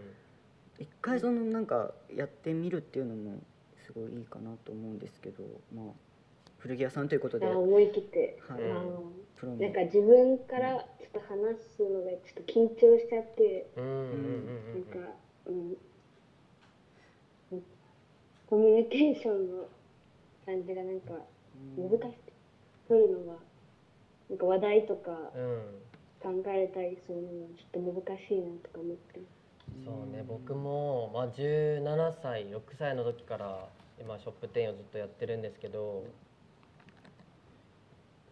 [0.79, 3.37] 一回そのなんかやってみるっていうのも
[3.93, 5.43] すごいいいかなと思うんですけど
[5.75, 5.85] まあ
[6.59, 9.03] 古着屋さんということで、思い切って、い、うんあの
[9.35, 13.85] プロのなんか自分からちょっと話すのがちょっと緊張しちゃって、なん。
[13.85, 14.99] うんか、
[15.47, 15.75] うん、
[17.51, 17.63] うん
[18.45, 19.65] コミュニケーションの
[20.45, 21.13] 感じがなんか
[21.75, 22.31] 難しく
[22.87, 23.39] 取るのが
[24.29, 25.81] なんか話題とかうん。
[26.21, 29.19] 考えたりするのがちょっと難しいなとか思って
[29.85, 33.67] そうね僕も、まあ、17歳6歳の時から
[33.99, 36.05] 今ショップ店員をずっとやってるんですけど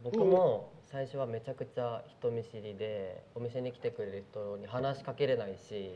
[0.03, 5.95] 僕も最初はめちゃくちゃ人見知りでお店に来てくれる人に話しかけれないし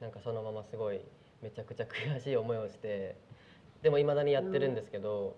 [0.00, 1.00] なんかそのまますごい
[1.42, 3.16] めちゃくちゃ悔しい思いをして
[3.82, 5.36] でもいまだにやってるんですけど、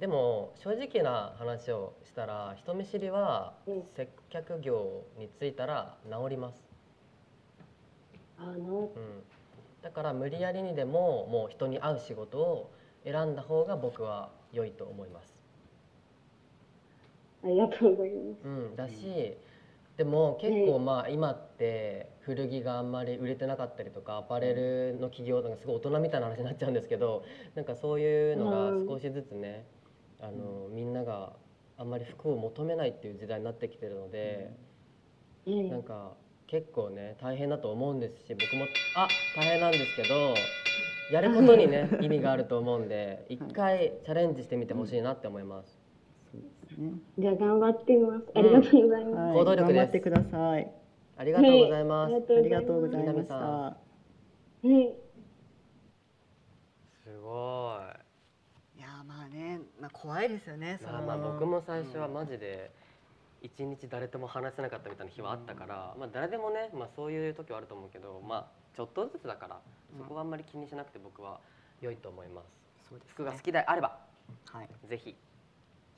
[0.00, 3.72] でも正直な話をしたら人見知りはう。
[3.74, 6.65] ん接客業に就いたら治ります。
[8.38, 9.22] あのうん、
[9.82, 12.70] だから無理やりにでももう人に会う仕事を
[13.04, 15.34] 選んだ方が僕は良いと思います。
[17.44, 18.44] ありがとうございます。
[18.44, 19.36] うん、だし
[19.96, 29.64] でも結構まあ今って古着があんまり売れてなかったりとかアパレルの企業とかすごい大人みたいな話になっちゃうんですけどなんかそういうのが少しずつね
[30.20, 31.32] あのみんなが
[31.78, 34.50] あんまり服を求めないっていう時代になってきてるので。
[35.46, 36.14] うんなんか
[36.46, 40.34] 結構ね大変だと思うんですし僕もあ大変なんですけど
[41.10, 45.78] やることにね 意味があると思うんで一回チャレンジしてみてほしいなって思います。
[46.76, 48.26] ねじゃあ頑張ってみます。
[48.34, 49.16] ありがとうございます。
[49.16, 50.72] はい、行動力です頑張ってください
[51.16, 52.12] ありがとうございます。
[52.12, 53.76] はいありがとうございましたは
[54.62, 54.94] い。
[57.04, 57.80] すご
[58.76, 60.84] いやまあね、まあ、怖いですよねい。
[60.84, 62.70] まあまあ僕も最初はマジで
[63.42, 68.46] 一日誰とも話せなかったみたいな日はあったから、まあ誰でもね、まあそういう時はあると思うけど、まあ
[68.76, 69.60] ちょっとずつだから
[69.96, 71.40] そこはあんまり気にしなくて僕は
[71.80, 72.46] 良いと思います。
[72.88, 73.98] そうですね服が好きであれば
[74.52, 75.16] はいぜひシ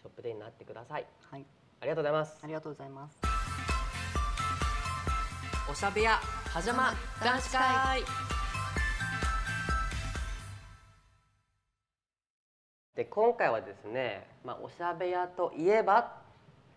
[0.04, 1.06] ョップ店員になってください。
[1.30, 1.44] はい
[1.80, 2.46] ありがとうございますあ。
[2.46, 3.18] りがとうございます
[5.70, 6.18] おしゃべや
[6.52, 8.02] はじゃま男子会
[12.96, 16.17] で今回はですね、まあ、おしゃべやといえば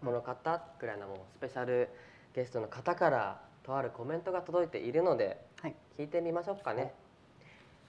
[0.03, 1.89] この方くらいのもうスペシャル
[2.35, 5.75] ゲストの方からとあるコメントが届いているのではい。
[5.97, 6.93] 聞いてみましょうかね。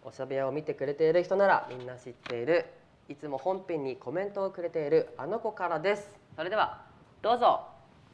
[0.04, 2.66] おしゃべやを見てくれている人ならみんな知っている
[3.08, 6.18] いつも本編にコメントをくれているあの子からです。
[6.36, 6.82] それでは
[7.22, 7.66] どうぞ。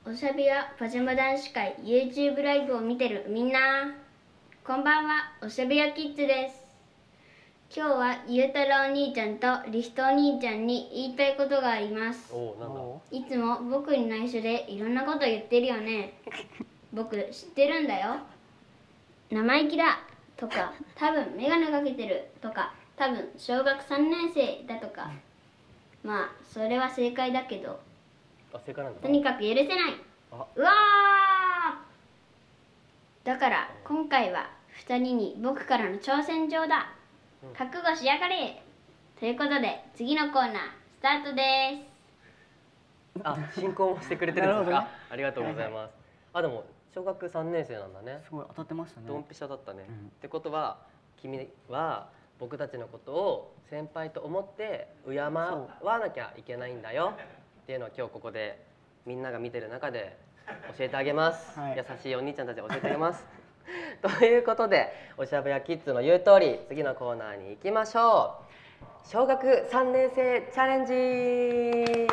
[0.07, 3.59] おしゃべやパジャマ男子会 YouTube ライブを見てるみんな。
[4.65, 6.68] こんばんはおしゃべやキッズです
[7.75, 12.33] 今日はゆうたろうお兄ちゃんとりひとお兄ちゃんに言いたいことがあります。
[12.33, 12.81] おおなんだ？
[12.81, 16.15] おいつも僕に内緒でいろんなこと言ってるよね。
[16.95, 18.17] 僕知ってるんだよ。
[19.31, 20.01] 生意気だ
[20.39, 25.11] とか多分眼鏡かけてるとか多分小学3年生だとか。
[26.03, 27.79] まあそれは正解だけど。
[28.55, 29.01] あ正解なんだ。
[29.03, 29.77] とにかく許せない。
[30.33, 30.47] あ。
[30.57, 33.27] うわー！
[33.27, 34.49] だから今回は
[34.87, 36.93] 2人に僕からの挑戦状だ。
[36.93, 36.98] うん
[37.57, 38.63] 覚悟しやがれ
[39.19, 41.85] ということで次のコーナースタートで
[43.17, 44.81] すあ、進行もしてくれてるんですか？
[44.83, 45.95] ねありがとうございます。
[46.33, 48.21] あ、でも小学三年生なんだね。
[48.25, 49.85] すごい当たってましたねドンピシャだったね。
[49.89, 50.79] うんってことは
[51.21, 55.31] 君は僕たちのことを先輩と思って敬わ
[56.01, 57.15] なきゃいけないんだよ
[57.63, 58.65] っていうのを今日ここで
[59.05, 60.17] みんなが見てる中で
[60.79, 61.59] 教えてあげます。
[61.59, 63.25] はい優しいお兄ちゃんたち教えてあげます。
[64.03, 68.49] ということでおしゃべやキッズの言う通り次のコーナーに行きましょう。
[69.07, 72.09] 小学3年生チャレンジ。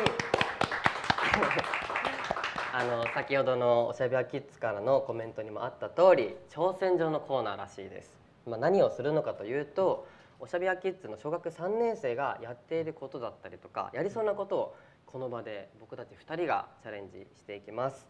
[2.72, 8.14] あの先ほどのおしゃべやキッズからのコメントにもあった通り挑戦状のコーナーらしいです、
[8.46, 10.06] まあ、何をするのかというと
[10.40, 18.06] おしゃべやキッズの小学3年生がやっていることだったりとかやりそうなことをこの場で僕たち2人がチャレンジしていきます。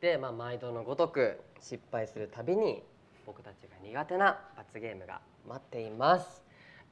[0.00, 2.82] で、まあ、毎度のごとく失敗するたびに
[3.26, 6.42] 僕たちが苦手な罰ゲームが待っています。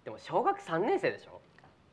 [0.05, 1.41] でも小学3年生でしょ？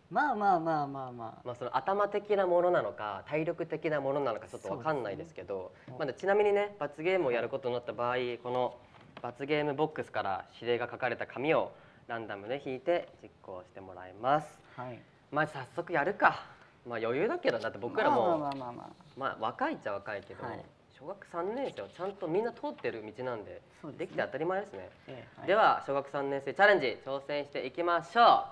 [0.10, 1.42] まあまあまあまあまあ。
[1.46, 8.76] まあ、その頭的なものなのか体力的なものなのかちょっと分かんないですけどまだちなみにね罰ゲームをやることになった場合この
[9.22, 11.72] 罰ゲームボックスから指令が書かれた紙を
[12.08, 14.48] ランダムで引いて実行してもらいます。
[14.76, 15.00] はい。
[15.32, 16.44] まあ早速やるか。
[16.88, 18.90] まあ余裕だけどだって僕らも、まあまあまあまあ。
[19.18, 20.66] まあ若いっちゃ若いけど、はい
[21.02, 23.94] 小学3年生はちゃんとみんな通ってる道なんでですね。
[23.98, 24.90] できて当たり前ですね。
[25.08, 28.24] ええでは小学3年生チャレンジ挑戦していきましょう。
[28.24, 28.46] は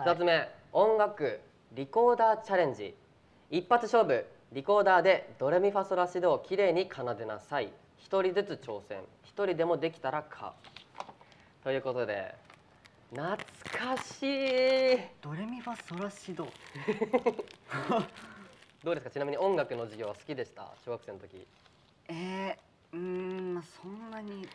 [0.02, 1.40] 2つ目音楽
[1.72, 2.94] リコーダーチャレンジ。
[3.50, 7.72] 一発勝負リコーダーでドレミファソラシドをきれいに奏でなさい。
[7.96, 8.98] 一人ずつ挑戦。
[9.22, 10.52] 一人でもできたらか。
[11.64, 12.34] ということで
[13.12, 14.98] 懐かしい。
[15.22, 16.46] ドレミファソラシド
[18.86, 19.10] どうですか？
[19.10, 20.72] ちなみに音楽の授業は好きでした？
[20.84, 21.44] 小学生の時。
[22.08, 24.46] えー、うーんまあそんなに。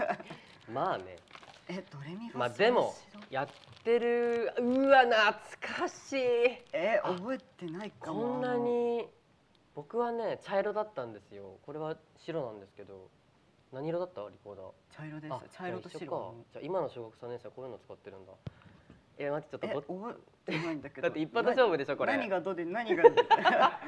[0.72, 1.18] まあね。
[1.68, 2.94] えドレミファまあでも
[3.28, 3.48] やっ
[3.84, 6.16] てるうわ懐かしい。
[6.72, 8.20] えー、覚えてないかも。
[8.22, 9.06] こんなに。
[9.74, 11.58] 僕はね茶色だったんですよ。
[11.66, 13.10] これは白なんですけど。
[13.72, 14.26] 何色だった？
[14.30, 14.72] リコーダー。
[14.90, 16.06] 茶色ですあ茶色と白。
[16.06, 16.32] か。
[16.54, 18.32] じゃあ今の小学3年生はこういうの使ってるんだ
[19.18, 21.02] え待ってちえょっとど覚えてないんだけど。
[21.02, 22.16] だって一発勝負でしょこれ。
[22.16, 23.02] 何がどで何が。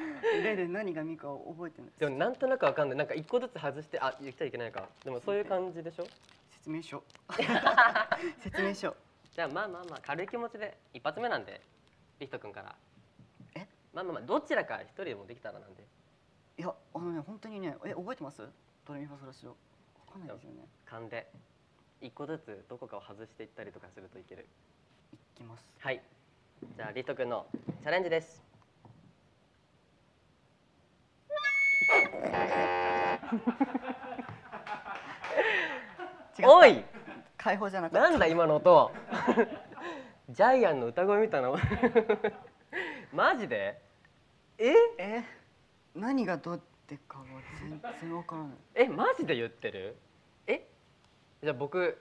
[0.43, 2.99] レで何がミか覚えてないでもなんとなくわかんない。
[2.99, 4.89] なんか一個ずつ外してあ言っちゃいけないか。
[5.05, 6.07] でもそういう感じでしょ？
[6.51, 7.03] 説明書。
[8.41, 8.97] 説明書。
[9.35, 11.61] じゃあまあまあまあ軽い気持ちで一発目なんで
[12.19, 12.75] リヒト君から。
[13.55, 13.67] え？
[13.93, 15.85] まあまあまあどちらか一人でもできたらなんで。
[16.59, 18.43] いやあのね本当にねえ覚えてます？
[18.87, 19.57] ドレミファソラシドわ
[20.13, 20.67] かんないですよね。
[20.87, 21.31] 勘で
[22.01, 24.43] 一個ずつどこかを外していったりとかするといける。
[24.43, 24.47] い
[25.39, 25.65] きます。
[25.79, 26.03] はい。
[26.77, 27.47] じゃあリヒト君の
[27.83, 28.43] チャレンジです。
[36.45, 36.85] おい！
[37.37, 38.93] 解放じゃなかっなんだ今の音。
[40.31, 41.53] ジャイアンの歌声みたいな。
[43.15, 43.81] マジで？
[44.59, 44.75] え？
[44.75, 45.25] たえ？
[45.95, 47.25] 何がどうってかは
[47.61, 48.53] 全然わからない。
[48.75, 49.97] えマジで言ってる？
[50.47, 50.69] え？
[51.43, 52.01] じゃあ僕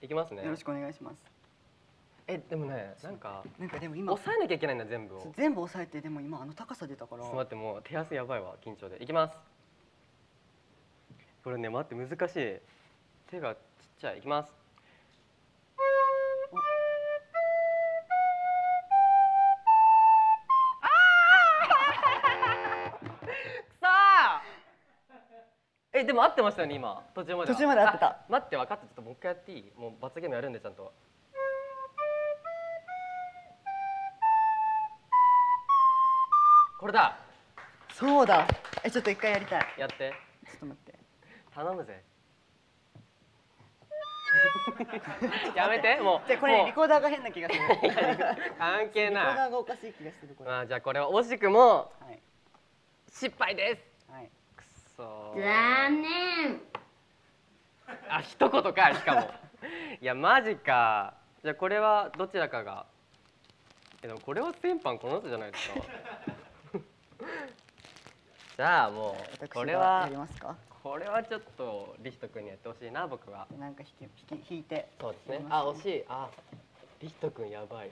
[0.00, 0.42] いきますね。
[0.44, 1.33] よろしくお願いします
[2.26, 5.20] えでもねなんかなんかでも今抑えなきゃいけないんだ全部を。
[5.20, 7.22] ちょっ全部押さえてでも今あの高さ出たから。
[7.22, 9.02] と待ってもう手汗やばいわ緊張で。
[9.02, 9.36] いきます。
[11.42, 12.60] これね待って難しい。
[13.30, 13.60] 手がちっ
[14.00, 14.18] ちゃい。
[14.18, 14.52] いきます。
[25.96, 27.04] えでも合ってましたよね今。
[27.14, 27.56] 途中までは。
[27.56, 28.06] 途中まで合ってた。
[28.06, 28.84] あ待って分かった。
[28.84, 29.72] ちょっともう一回やっていい？
[29.78, 30.92] もう罰ゲームやるんでちゃんと
[36.84, 37.16] これだ。
[37.94, 38.46] そうだ。
[38.82, 39.66] えちょっと一回やりたい。
[39.78, 40.12] やって。
[40.46, 40.98] ちょっと待って。
[41.54, 42.04] 頼むぜ。
[45.56, 46.28] やめてもう。
[46.28, 47.60] じゃあこれリコーダーが変な気がする。
[47.72, 49.48] リコー関係ダない。
[49.48, 50.50] ーがおかしい気がするこれ。
[50.50, 52.20] まあじゃあこれは惜しくもはい。
[53.08, 54.12] 失敗です。
[54.12, 54.28] はい。
[54.54, 54.62] く
[54.94, 55.42] そー。
[55.42, 56.60] 残念。
[58.10, 59.30] あ一言かしかも。
[60.02, 61.14] いやマジか。
[61.42, 62.84] じゃあこれはどちらかが。
[64.02, 65.80] えでもこれは先般この人じゃないですか
[68.56, 70.56] じゃあもう私これがはやりますか？
[70.82, 73.46] これはちょっとリヒト君にやってほしいな僕は。
[73.58, 74.88] なんか引き引き引いて。
[75.00, 75.34] そうですね。
[75.34, 76.04] やりますあ惜しい。
[76.08, 76.28] あ
[77.00, 77.90] リヒト君やばい。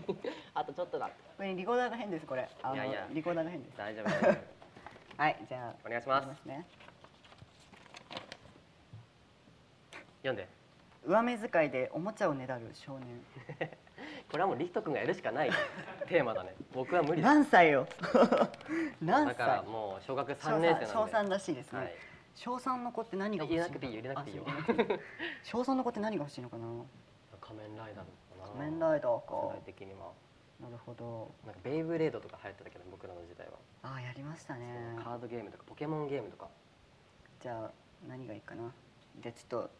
[0.54, 1.10] あとちょっとだ。
[1.36, 2.48] これリコーダーが変ですこれ。
[2.74, 3.06] いやいや。
[3.10, 3.76] リコーダーが変です。
[3.76, 4.08] 大丈夫。
[5.22, 5.74] はいじゃあ。
[5.86, 6.66] お願いしますね。
[10.22, 10.48] 読んで。
[11.04, 13.22] 上目遣いでおもちゃをねだる少年
[14.30, 15.50] これはもうリヒト君がやるしかない。
[16.08, 16.54] テーマだね。
[16.72, 17.86] 僕は無理何歳よ。
[19.00, 19.28] 何歳？
[19.28, 20.86] だからもう小学3年生なんで。
[20.86, 21.94] 小三らしいですね、はい。
[22.34, 24.46] 小三の子って何が欲しいの
[25.44, 26.66] 小三の子って何が欲しいのかな？
[27.40, 28.60] 仮面ライダーのかな？
[28.60, 30.12] 仮面ライダー世か代的には。
[30.60, 31.30] なるほど。
[31.46, 34.96] なんかベイブレードとか流行ってたけど僕らの時代は、ああやりましたね。
[35.02, 36.48] カードゲームとかポケモンゲームとか。
[37.40, 37.70] じゃあ
[38.06, 38.72] 何がいいかな？
[39.18, 39.70] じゃあちょっと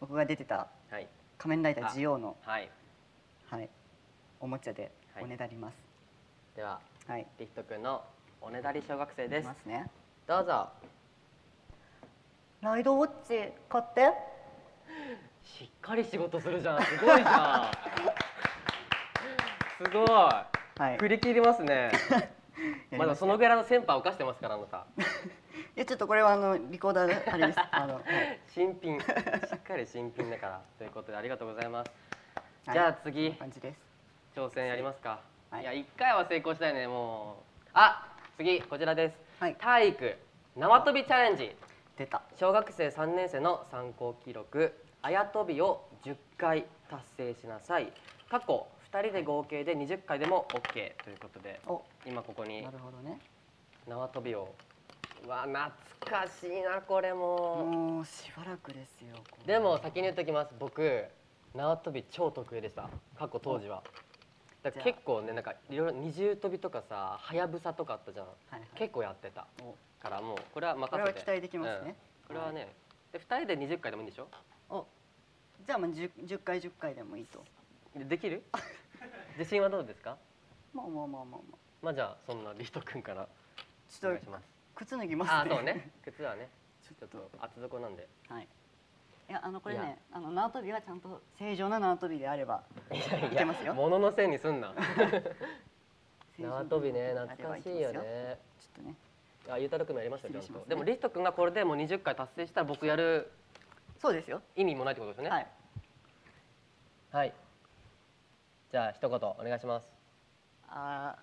[0.00, 1.08] 僕が出てたはい。
[1.38, 2.70] 仮面ライダージオウのはいはい
[4.42, 5.24] おもちゃではい。
[5.24, 5.74] おねだります。
[6.56, 8.02] でははい、リヒト君の
[8.40, 9.90] おねだり小学生いですね。
[10.26, 10.68] どうぞ。
[12.62, 14.12] ライドウォッチ買って。
[15.44, 16.82] しっかり仕事するじゃん。
[16.82, 17.70] すごいじゃ
[19.80, 19.84] ん。
[19.84, 20.08] すごい。
[20.08, 20.46] は
[20.94, 20.96] い。
[20.98, 21.92] 振り切りますね。
[22.96, 24.86] まだそのぐらいの先輩犯してますからあなた。
[25.76, 27.58] いやちょっとこれはあのリコーダーであれです。
[27.70, 28.40] あの、はい。
[28.48, 28.98] 新品。
[28.98, 29.04] し
[29.54, 30.62] っかり新品だから。
[30.78, 31.88] ということでありがとうございます。
[31.88, 32.09] はい
[32.64, 33.32] じゃあ次。
[33.32, 33.78] 感じです。
[34.36, 35.20] 挑戦やりますか、
[35.50, 35.62] はい。
[35.62, 36.86] い、や一回は成功したいね。
[36.86, 37.68] もう。
[37.72, 39.56] あ次こちらです、はい。
[39.56, 40.16] 体育。
[40.56, 41.56] 縄跳びチャレンジ。
[41.96, 42.22] 出た。
[42.38, 44.72] 小学生3年生の参考記録。
[45.02, 47.92] あや跳びを10回達成しなさい。
[48.30, 51.82] 過去2人で合計で20回でも OK ということでお。
[52.06, 53.18] 今ここになるほどね。
[53.88, 54.54] 縄跳びを。
[55.24, 55.70] うわ懐
[56.22, 57.64] かしいなこれも。
[57.64, 60.52] もうしばらくですよでも先に言っときます。
[60.58, 61.04] 僕
[61.54, 62.88] 縄跳び超得意でした。
[63.18, 63.82] 過去当時は。
[64.62, 68.26] だから結構ねなんかいろいろ二重跳びとかさはやぶさとかあったじゃん。
[68.26, 68.62] はいはい。
[68.74, 69.46] 結構やってた。
[69.62, 69.74] お。
[70.02, 70.92] からもうこれは任せて。
[70.92, 71.94] これは期待できますね。
[72.28, 72.34] うん。
[72.34, 72.68] これはね
[73.12, 74.28] で2人で20回でもいいんでしょ？
[74.68, 74.86] お。
[75.66, 77.44] じゃあまあ 10, 10回10回でもいいと。
[77.96, 78.42] でできる？
[79.38, 80.16] 自信はどうですか？
[80.72, 81.56] まあまあまあまあまあ。
[81.82, 83.26] まあじゃあそんなリヒト君から
[83.88, 84.30] ちょっと
[84.76, 85.90] 靴脱ぎますあそうね。
[86.04, 86.48] 靴はね。
[86.86, 88.06] ちょっと厚底なんで。
[88.28, 88.48] はい
[89.30, 89.84] いやあのこれいや。
[89.84, 93.74] ねあの縄跳びはちゃんと正常な縄跳びであればいけますよ。
[93.74, 94.74] 物のせいにすんな。
[96.36, 98.38] 縄跳びね懐かしいよね。
[98.58, 98.96] ちょっとね。
[99.48, 100.68] あゆうたろうくんもやりましたよちゃんと、失礼しますね。
[100.70, 103.30] でもリヒト君がこれでもう20回達成したら僕やる
[104.00, 104.42] そうですよ。
[104.56, 105.30] 意味もないってことですよね。
[105.30, 105.46] はい。
[107.12, 107.34] はい。
[108.72, 109.88] じゃあ一言お願いします。
[110.68, 111.20] あー。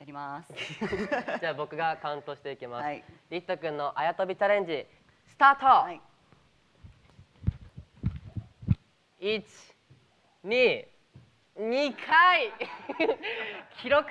[0.00, 0.52] やります。
[1.38, 3.04] じゃあ僕がカウントしていきます、はい。
[3.28, 4.72] リヒト君のあや跳びチャレンジ。
[4.72, 4.86] ス
[5.40, 6.00] タート、はい。
[9.18, 9.42] 一、
[10.44, 10.84] 二、
[11.56, 12.52] 二回
[13.80, 14.10] 記録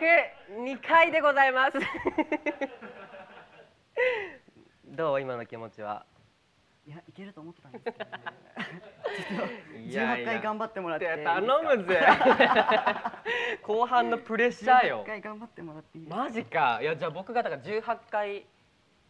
[0.57, 1.77] 二回でございます。
[4.87, 5.21] どう？
[5.21, 6.03] 今の気持ちは？
[6.87, 8.11] いやいけると思ってたんですけどね。
[9.85, 11.05] いやい18回や頑張ってもらって。
[11.05, 12.01] 頼かむぜ。
[13.61, 15.03] 後半のプレッシャーよ。
[15.03, 16.79] 18回頑張ってもらっていいマジか。
[16.81, 18.47] いやじゃあ僕がだから18回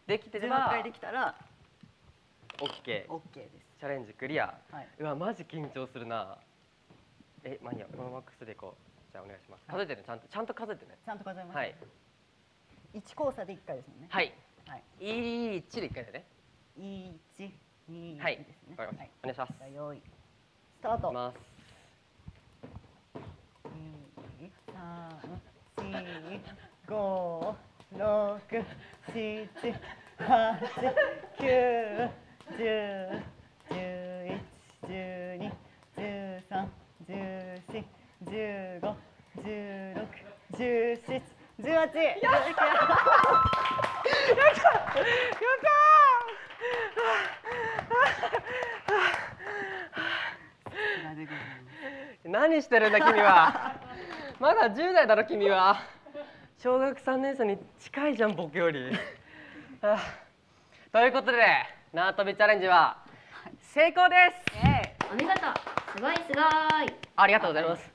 [0.06, 0.66] できてれば。
[0.66, 1.34] 18回できたら
[2.60, 3.80] OK オッケーです。
[3.80, 4.54] チャレンジクリア。
[4.70, 4.88] はい。
[4.98, 6.36] うわマジ緊張するな。
[7.42, 9.64] えまあいいやこのマックスでいこうじゃあお願いします。
[9.66, 10.98] 数えてねちゃんとちゃんと数えてね。
[11.02, 11.56] ちゃんと数えます。
[11.56, 11.74] はい。
[12.92, 14.08] 1交差で1回ですもんね。
[14.10, 14.34] はい。
[14.66, 14.82] はい。
[15.00, 16.24] 1で1回だね。
[16.76, 17.50] 一
[17.88, 18.46] 二はい。
[18.76, 19.08] わかりました。
[19.22, 19.34] お願い。
[19.34, 21.12] しますじゃあ用意スタート。
[21.12, 21.38] ます。
[24.38, 25.08] 二三
[25.78, 26.40] 四
[26.86, 27.56] 五
[27.96, 28.40] 六
[29.08, 29.48] 七
[30.18, 30.60] 八
[31.38, 32.64] 九十
[33.70, 33.74] 十
[34.26, 34.40] 一
[34.86, 35.50] 十二
[35.96, 36.70] 十三
[37.06, 37.10] 十
[37.72, 37.84] 四
[38.26, 38.96] 十五
[39.42, 39.98] 十六
[40.56, 41.22] 十七
[41.62, 41.86] 十八。
[41.96, 42.30] や
[52.24, 53.74] 何してるんだ君は
[54.38, 55.82] まだ10代だろ君は
[56.58, 58.90] 小学3年生に近いじゃん僕より
[59.80, 59.98] はあ
[60.92, 62.98] ということで縄跳びチャレンジは
[63.60, 64.14] 成功で
[64.46, 65.10] す。
[65.12, 65.34] お見事。
[65.96, 66.94] すごいすごい。
[67.16, 67.90] ありがとうございます。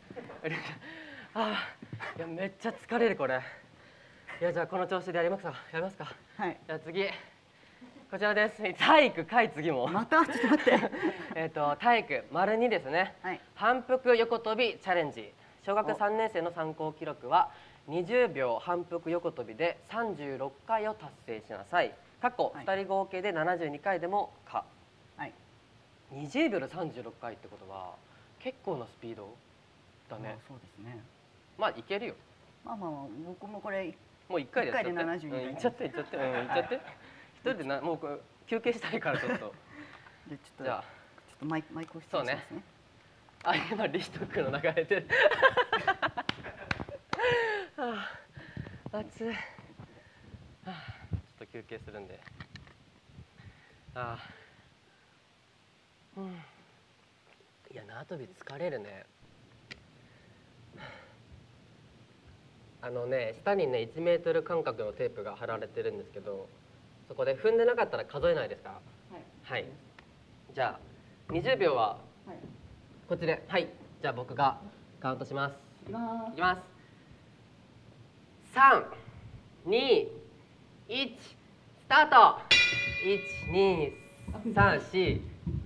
[1.33, 1.69] あ
[2.17, 3.39] いやめっちゃ疲れるこれ。
[4.41, 5.53] いやじゃあこの調子でやりますか。
[5.71, 6.13] やりますか。
[6.35, 6.57] はい。
[6.67, 7.05] じゃあ次。
[8.11, 8.61] こちらです。
[8.73, 9.87] 体育回次も。
[9.87, 10.25] また？
[10.25, 10.91] ちょっと待って。
[11.35, 13.15] えっと体育丸二ですね。
[13.21, 13.39] はい。
[13.55, 15.33] 反復横跳びチャレンジ。
[15.65, 17.49] 小学3年生の参考記録は
[17.87, 21.93] 20秒反復横跳びで36回を達成しなさい
[22.25, 22.65] 過去はい。
[22.65, 24.65] 2人合計で72回でも可、
[25.15, 25.33] はい。
[26.11, 27.93] 20秒で36回ってことは
[28.39, 29.35] 結構なスピード
[30.09, 30.35] だね。
[30.37, 31.03] あそうですね。
[31.57, 32.15] まあいけるよ。
[32.65, 33.93] まあまあまあ僕もこれ
[34.27, 35.43] もう1回で回で72回。
[35.43, 36.17] うん、いっちゃっていっちゃって。
[36.17, 36.75] うんいっちゃって。
[36.75, 39.53] 一人でなもう休憩したいからちょっと。
[40.27, 40.81] でちょっとじゃあ。
[40.81, 42.63] ちょっとマイクマイクを失礼しますね。
[43.43, 45.07] あ今リスト君の流れてる
[47.77, 48.09] は
[48.91, 49.35] あ暑い、
[51.55, 52.19] 休憩するんで。
[53.93, 56.19] ああ。
[56.19, 56.25] うん。
[56.25, 56.29] い
[57.73, 59.05] や縄跳び疲れるね。
[62.81, 66.47] あのね下にね1メートル間隔のテープが貼られてるんですけど
[67.07, 68.69] そこで踏んでなかったら数えないですか？
[69.43, 69.59] はい。
[69.59, 69.65] はい。
[70.53, 70.77] じゃ
[71.29, 71.97] あ20秒は
[72.27, 72.37] はい。
[73.07, 73.69] こっちではい。
[74.01, 74.59] じゃあ僕が
[74.99, 75.53] カウントします。
[75.83, 76.61] いきまいきます。
[78.53, 78.85] 三
[79.65, 80.11] 二
[80.89, 81.15] 一
[81.85, 82.41] スタート
[83.05, 83.21] 一
[83.51, 83.93] 二
[84.55, 85.21] 三四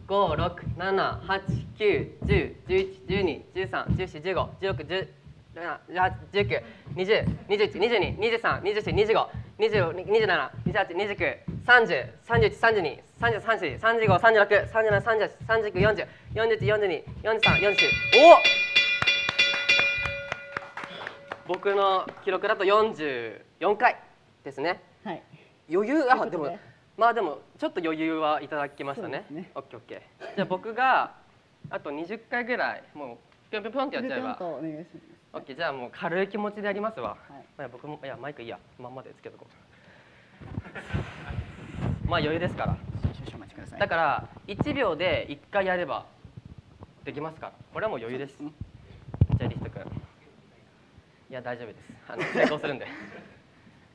[0.06, 1.40] 五六七八
[1.78, 4.84] 九十十一十二十三十四十五十六十
[5.56, 6.62] 七十八十九
[6.98, 9.18] 二十二十一二十二二十三二十四二十五
[9.58, 11.26] 二十二十七二十八二十九
[11.66, 16.06] 30、31、32、33、34、35、36、37、38、39、40、
[16.36, 17.88] 41、42、43、44。
[18.28, 18.36] お
[21.48, 23.96] 僕の記録だと44回
[24.44, 24.89] ですね。
[25.70, 26.58] はい余裕あでも
[26.98, 29.26] まあでもちょっと余裕はいただきましたね。
[29.30, 29.50] ね。
[29.56, 30.36] オッケーオッケー。
[30.36, 31.16] じゃあ僕が
[31.70, 33.18] あと20回ぐらいもう
[33.50, 34.36] ぴょんぴょんぴょんってやっちゃえば。
[34.36, 34.90] ぴょんとお願いします。
[35.32, 35.56] オッケー。
[35.56, 37.20] じゃあもう軽い気持ちでやりますわ、はい。
[37.58, 38.60] まあ、僕もいやマイクいいや。
[38.78, 39.50] まんまでつけとこう。
[42.10, 42.78] まあ余裕ですから。
[43.78, 46.06] だから1秒で1回やれば
[47.06, 47.54] できますから。
[47.74, 48.38] これはもう余裕です。
[48.40, 48.44] です
[49.38, 49.84] じゃあリスト君。
[51.30, 51.78] いや大丈夫です。
[52.10, 52.88] あの成功するんで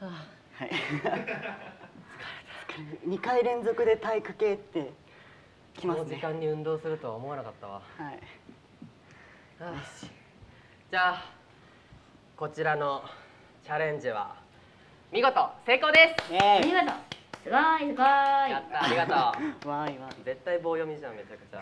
[0.00, 0.70] あはい。
[3.04, 4.90] 二回連続で体育系って
[5.74, 6.18] きますね。
[6.22, 7.82] 間に運動するとは思わなかったわ。
[7.98, 8.20] はい。
[9.60, 9.74] あ
[10.90, 11.24] じゃあ
[12.36, 13.02] こちらの
[13.62, 14.39] チャレンジは
[15.12, 15.34] 見事
[15.66, 16.32] 成功です。
[16.32, 16.94] イエーイありがとう
[17.42, 17.96] すごいすごい。
[17.96, 19.12] やったありがと
[19.66, 19.68] う。
[19.68, 20.24] わーいわーい。
[20.24, 21.60] 絶対棒読みじゃんめちゃくちゃ。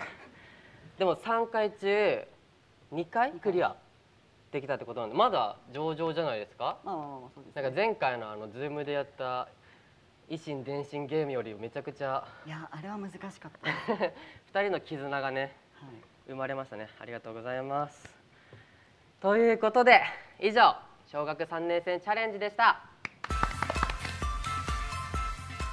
[0.99, 2.29] でも3回中
[2.93, 3.75] 2回クリア
[4.51, 6.79] できたってことなんでまだ上々じゃないですか？
[6.85, 9.49] まあまあまあまあそうですなんか前回のあのズームでやった
[10.29, 13.71] 維新伝心ゲームよりめちゃくちゃいやあれは難しかった。
[13.71, 14.13] はい
[14.53, 15.57] 2人の絆がね
[16.27, 16.89] 生まれましたね。
[17.01, 18.15] ありがとうございます。
[19.21, 20.03] ということで
[20.39, 20.75] 以上
[21.07, 22.81] 小学3年生チャレンジでした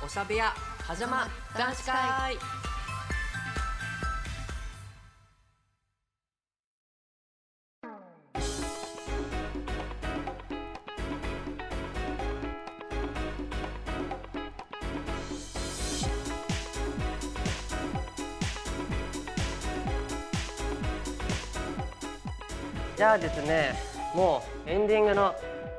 [0.06, 0.54] おしゃべや
[0.84, 1.28] はじゃま
[1.58, 2.38] 男子会。
[22.96, 23.74] じゃあですね
[24.14, 25.34] もうエンディングの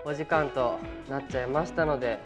[0.05, 2.19] お時間となっちゃいましたので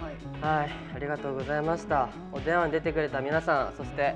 [0.00, 2.08] はいはいありがとうございました。
[2.32, 4.14] お電話に出てくれた皆さんそして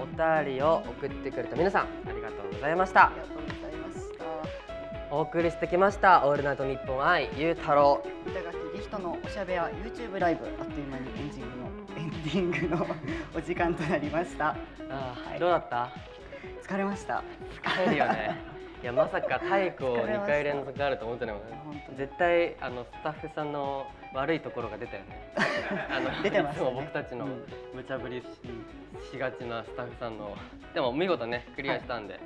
[0.00, 3.06] お便りを送ってくれた皆さんありがとうございました。
[3.06, 5.14] ありがとうございました。
[5.14, 8.30] お送りしてきました「オールナイトニッポン愛ゆうたろう。
[8.30, 12.86] 板垣リヒトのおしゃべや YouTube ライブあっという間にエンディングの エンディングの
[13.36, 14.56] お時間となりました」
[14.90, 15.38] あーはい。
[15.38, 15.88] どうだった？
[16.66, 17.22] 疲れました。
[17.62, 18.36] 疲れるよね。
[18.82, 25.32] いやまさか体育を2疲れました回連続あると思ってないもんね絶対あのスタッフさんの悪いところが出たよね。
[25.90, 26.70] あの出てましたね。
[26.70, 27.44] いつも僕たちのうん。
[27.74, 28.24] 無茶ぶりし
[29.10, 30.36] しがちなスタッフさんの
[30.72, 32.20] でも見事ねクリアしたんで、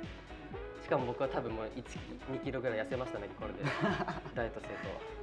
[0.83, 1.83] しかも僕は多分もう1
[2.31, 3.59] 2キロぐらい痩せましたねこれで。
[4.35, 5.19] ダイエットすると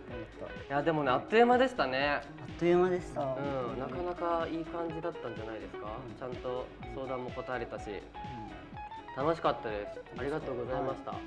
[0.69, 2.09] いやでもねあっという間でしたね。
[2.09, 2.23] あっ
[2.59, 6.15] という間でした、うんなかなかいい感じだったんじゃないですか、うん。
[6.19, 7.91] ちゃんと相談も答えれたし。
[9.17, 10.01] 楽しかったです。
[10.19, 11.21] ありがとうございました、はい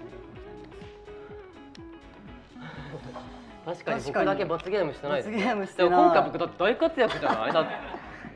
[3.74, 6.00] 確かに僕だけ罰ゲームしてないです罰ゲームしてでない。
[6.00, 7.54] も今回僕だって大活躍じゃない？
[7.54, 7.72] だって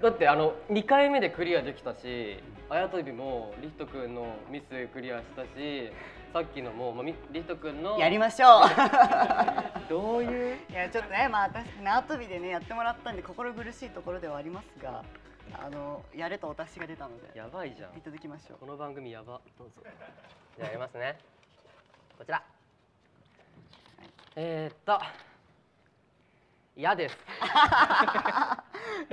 [0.01, 2.37] だってあの2回目でクリアできたし
[2.69, 5.91] あやとびもリヒト君のミスクリアしたし
[6.33, 8.69] さっきのも、まあ、みリヒト君のやりましょう。
[9.89, 10.57] どういう？
[10.69, 15.03] いやちょっとねまあ私縄跳びでねやってもらったんで心苦しいところではありますが
[15.53, 17.97] あのやれとお達しが出たのでやばいじゃん。
[17.97, 18.57] いただきましょう。
[18.59, 19.39] この番組やば。
[19.57, 19.75] どうぞ。
[20.57, 21.17] じゃあやりますね。
[22.17, 22.41] こちら
[24.35, 24.99] えー、っと
[26.75, 27.17] 嫌です。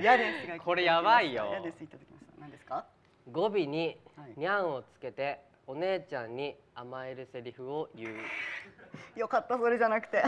[0.00, 1.46] 嫌ですが これやばいよ。
[1.50, 1.84] 嫌です。
[1.84, 2.86] いただきました何ですか？
[3.30, 8.16] 語尾にはい「にゃん」をつけてお姉ちゃんに甘えるセリフを言う。
[9.16, 10.16] いよかったそれじゃなくて。
[10.18, 10.24] や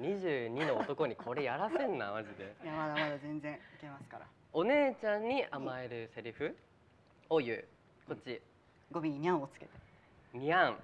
[0.00, 2.54] 22の男にこれやらせんなマジで。
[2.62, 4.26] いやまだまだ全然いけますから。
[4.52, 6.54] お姉ちゃんに甘えるセリフ
[7.30, 7.64] を言う。
[8.06, 8.40] こっち。
[8.92, 9.70] 語尾ににゃんをつけて
[10.32, 10.76] 「にゃん」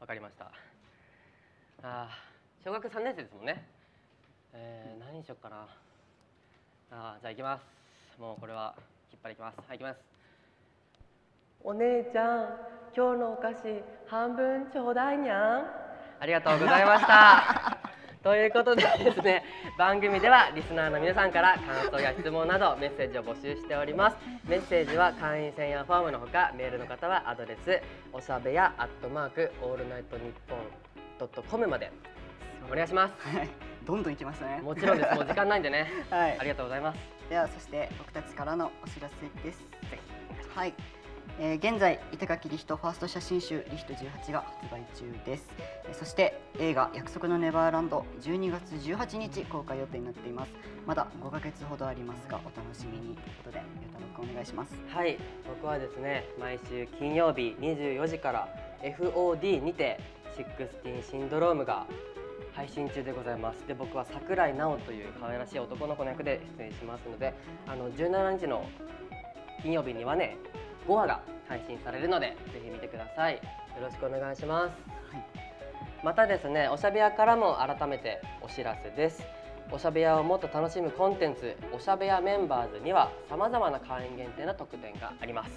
[0.00, 0.50] わかりました
[1.84, 3.66] あー小学3年生ですもんね。
[4.54, 5.66] えー、何にしよっかな。
[6.92, 8.20] あーじゃあ行きます。
[8.20, 8.74] もうこれは
[9.10, 9.58] きっぱりいきます。
[9.58, 9.98] はい行きます。
[11.64, 12.46] お姉ちゃん
[12.94, 15.66] 今日のお菓子半分ちょうだいにゃん。
[16.20, 17.78] ありがとうございました。
[18.22, 19.42] ということでですね
[19.76, 24.16] 番組ではリスナーの皆さんから感想や質問などメッセージを募集しております。
[24.44, 30.91] メッセージは会員専用フォームのほかメールの方はアドレスおしゃべやアットマークオールナイトニッポン
[31.22, 31.92] ドットコムまで
[32.70, 33.48] お願いしますはい。
[33.86, 36.98] どんどんいきましたねもちろんですもう時間ないんでねはいありがとうございます
[37.30, 39.58] ではそして僕たちからのお知らせです
[39.90, 39.98] ぜ
[40.54, 40.74] はい、
[41.38, 45.48] えー現在板垣リヒトファースト写真集リヒト18が発売中です
[45.84, 50.52] えーそして映画約束のネバーランド12月18日公開予定になっています
[50.86, 55.18] まだ5ヶ月ほどありますがお楽しみにということでゆうたろうくんお願いしますはい
[55.48, 58.48] 僕はですね毎週金曜日24時から
[58.82, 59.98] FOD にて
[60.36, 61.86] 16シンドロームが
[62.54, 63.66] 配信中でございます。
[63.66, 67.34] で僕は桜井直という可愛らしい男の子の役で出演しますので
[67.66, 68.66] あの17日の
[69.62, 70.36] 金曜日にはね
[70.86, 73.34] 5話が配信されるのでぜひ見てください。
[73.34, 73.40] よ
[73.80, 75.14] ろしくお願いします。
[75.14, 75.24] はい。
[76.04, 79.22] またですねおしゃべやからも改めてお知らせです。
[79.70, 85.50] おしゃべやをもっと楽しむコンテンツおしゃべやメンバーズにはさまざまな会員限定の特典があります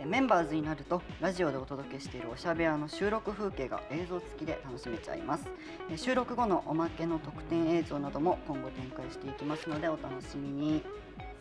[0.00, 5.48] えメンバーズになるとラジオでお届けしているおしゃべやの収録風景が映像付きで楽しめちゃいます。
[5.90, 10.82] え収録後のおまけの特典映像なども今後展開していきますのでお楽しみに。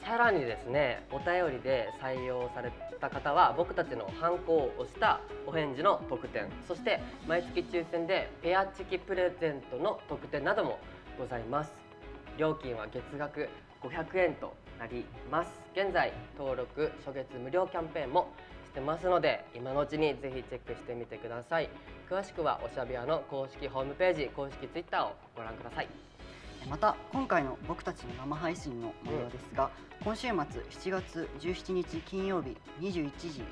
[0.03, 10.79] さらにですねお便りで採用された方は僕たちのハンコを押したお返事の特典そして毎月抽選でペアチキプレゼントの特典なども
[11.19, 11.73] ございます。
[12.37, 13.49] 料金は月額
[13.83, 15.51] 500円となります。
[15.73, 18.31] 現在登録初月無料キャンペーンも
[18.65, 21.69] してますので今のうちにぜひチェックしてみてください。
[22.09, 25.87] 詳しくはおしゃべやの公式ホームページ公式ツイッターをご覧ください。
[26.69, 29.69] また今回の僕たちの生配信の模様ですが、
[30.03, 33.45] 今週末7月17日金曜日21時に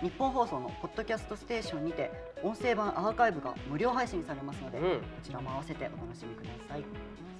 [0.00, 2.10] 日本放送のポッドキャストステーションにて
[2.42, 4.84] 音声版アーカイブが無料配信されますので、うん。
[4.84, 6.84] こちらも合わせてお楽しみください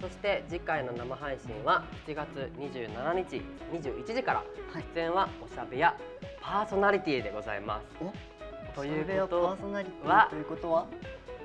[0.04, 2.28] そして次回の生配信は7月
[2.58, 3.40] 27日
[3.72, 4.84] 21時からはい。
[4.94, 5.96] 出演はおしゃべや
[6.42, 7.86] パーソナリティでございます。
[8.04, 8.12] お？
[8.76, 10.86] ということパーソナリテはィということは？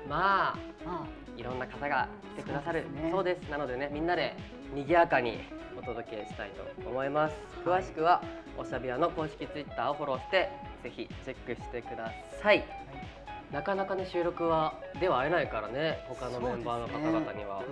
[0.06, 1.06] まあま
[1.38, 2.06] いろんな方が
[2.36, 2.84] 来てくださる。
[2.84, 3.10] そうですね。
[3.10, 3.50] そうです。
[3.50, 4.36] なのでねみんなで
[4.74, 5.38] 賑やかに
[5.78, 7.36] お届けしたいと思います。
[7.64, 8.22] 詳しくは
[8.58, 10.50] おしゃべやの公式ツイッターをフォローして
[10.82, 12.62] ぜひチェックしてください
[13.52, 17.62] なかなかね収録はでは会えないからね他のメンバーの方々には。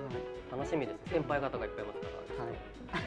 [0.51, 1.12] 楽しみです。
[1.12, 2.07] 先輩方がいっぱいいますか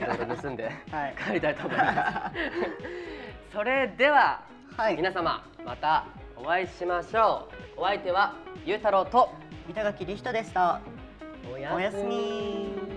[0.10, 0.16] ら。
[0.16, 3.52] いろいろ盗んではい、はい帰りたいと思います。
[3.52, 4.42] それでは
[4.78, 6.06] はい、皆様また
[6.38, 7.48] お会いしましょ
[7.78, 7.82] う。
[7.82, 9.30] お相手はゆうたろうと
[9.70, 10.80] 板垣リヒトでした。
[11.50, 12.91] おおやすみ